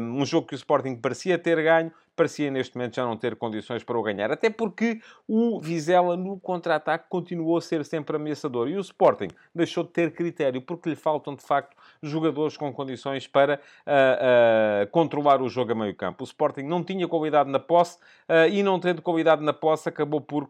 um 0.00 0.26
jogo 0.26 0.48
que 0.48 0.54
o 0.54 0.56
Sporting 0.56 0.96
parecia 0.96 1.38
ter 1.38 1.62
ganho, 1.62 1.90
parecia 2.16 2.50
neste 2.50 2.76
momento 2.76 2.96
já 2.96 3.04
não 3.04 3.16
ter 3.16 3.36
condições 3.36 3.84
para 3.84 3.98
o 3.98 4.02
ganhar. 4.02 4.32
Até 4.32 4.48
porque 4.50 5.00
o 5.28 5.60
Vizela 5.60 6.16
no 6.16 6.40
contra-ataque 6.40 7.04
continuou 7.08 7.58
a 7.58 7.60
ser 7.60 7.84
sempre 7.84 8.16
ameaçador. 8.16 8.68
E 8.68 8.76
o 8.76 8.80
Sporting 8.80 9.28
deixou 9.54 9.84
de 9.84 9.90
ter 9.90 10.12
critério, 10.12 10.62
porque 10.62 10.88
lhe 10.88 10.96
faltam 10.96 11.34
de 11.34 11.42
facto 11.42 11.76
jogadores 12.02 12.56
com 12.56 12.72
condições 12.72 13.26
para 13.26 13.60
uh, 13.86 14.84
uh, 14.84 14.90
controlar 14.90 15.42
o 15.42 15.48
jogo 15.48 15.72
a 15.72 15.74
meio 15.74 15.94
campo. 15.94 16.24
O 16.24 16.26
Sporting 16.26 16.62
não 16.62 16.82
tinha 16.82 17.06
qualidade 17.06 17.50
na 17.50 17.58
posse 17.58 17.98
uh, 18.28 18.48
e 18.50 18.62
não 18.62 18.80
tendo 18.80 19.02
qualidade 19.02 19.42
na 19.44 19.52
posse 19.52 19.88
acabou 19.88 20.20
por 20.20 20.48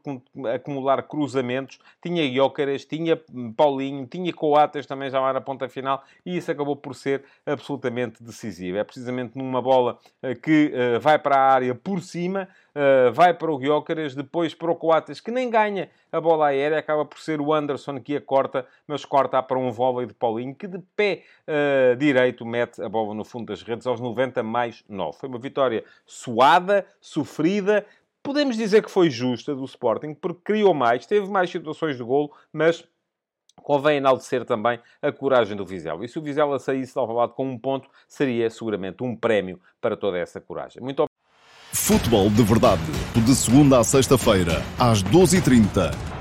acumular 0.54 1.02
cruzamentos. 1.02 1.78
Tinha 2.00 2.32
Jóqueres, 2.32 2.84
tinha 2.84 3.20
Paulinho, 3.56 4.06
tinha 4.06 4.32
Coates 4.32 4.86
também 4.86 5.10
já 5.10 5.20
lá 5.20 5.32
na 5.32 5.40
ponta 5.40 5.68
final 5.68 6.02
e 6.24 6.36
isso 6.36 6.50
acabou 6.50 6.76
por 6.76 6.94
ser 6.94 7.24
absolutamente 7.44 8.22
decisivo. 8.22 8.78
É 8.78 8.84
precisamente 8.84 9.36
numa 9.36 9.60
bola 9.60 9.98
que 10.42 10.72
vai 11.00 11.18
para 11.18 11.36
a 11.36 11.55
área 11.56 11.74
por 11.74 12.00
cima, 12.00 12.48
uh, 12.74 13.12
vai 13.12 13.34
para 13.34 13.50
o 13.50 13.58
Gyökeres, 13.58 14.14
depois 14.14 14.54
para 14.54 14.70
o 14.70 14.76
Coates, 14.76 15.20
que 15.20 15.30
nem 15.30 15.50
ganha 15.50 15.90
a 16.12 16.20
bola 16.20 16.46
aérea, 16.46 16.78
acaba 16.78 17.04
por 17.04 17.18
ser 17.18 17.40
o 17.40 17.52
Anderson 17.52 18.00
que 18.00 18.16
a 18.16 18.20
corta, 18.20 18.66
mas 18.86 19.04
corta 19.04 19.42
para 19.42 19.58
um 19.58 19.70
vôlei 19.70 20.06
de 20.06 20.14
Paulinho, 20.14 20.54
que 20.54 20.66
de 20.66 20.78
pé 20.94 21.24
uh, 21.46 21.96
direito 21.96 22.46
mete 22.46 22.80
a 22.80 22.88
bola 22.88 23.14
no 23.14 23.24
fundo 23.24 23.46
das 23.46 23.62
redes 23.62 23.86
aos 23.86 24.00
90 24.00 24.42
mais 24.42 24.84
9. 24.88 25.18
Foi 25.18 25.28
uma 25.28 25.38
vitória 25.38 25.84
suada, 26.06 26.86
sofrida, 27.00 27.84
podemos 28.22 28.56
dizer 28.56 28.82
que 28.82 28.90
foi 28.90 29.08
justa 29.08 29.54
do 29.54 29.64
Sporting, 29.64 30.12
porque 30.12 30.40
criou 30.42 30.74
mais, 30.74 31.06
teve 31.06 31.28
mais 31.28 31.48
situações 31.48 31.96
de 31.96 32.02
golo, 32.02 32.32
mas 32.52 32.84
convém 33.62 33.98
enaltecer 33.98 34.44
também 34.44 34.80
a 35.00 35.12
coragem 35.12 35.56
do 35.56 35.64
Vizela. 35.64 36.04
E 36.04 36.08
se 36.08 36.18
o 36.18 36.22
Vizela 36.22 36.58
saísse 36.58 36.92
de 36.92 36.98
Alvalade 36.98 37.34
com 37.34 37.48
um 37.48 37.58
ponto, 37.58 37.88
seria 38.08 38.50
seguramente 38.50 39.02
um 39.02 39.14
prémio 39.14 39.60
para 39.80 39.96
toda 39.96 40.18
essa 40.18 40.40
coragem. 40.40 40.82
Muito 40.82 41.05
Futebol 41.76 42.28
de 42.30 42.42
Verdade, 42.42 42.82
de 43.14 43.34
segunda 43.36 43.78
a 43.78 43.84
sexta-feira, 43.84 44.60
às 44.76 45.04
12h30 45.04 46.15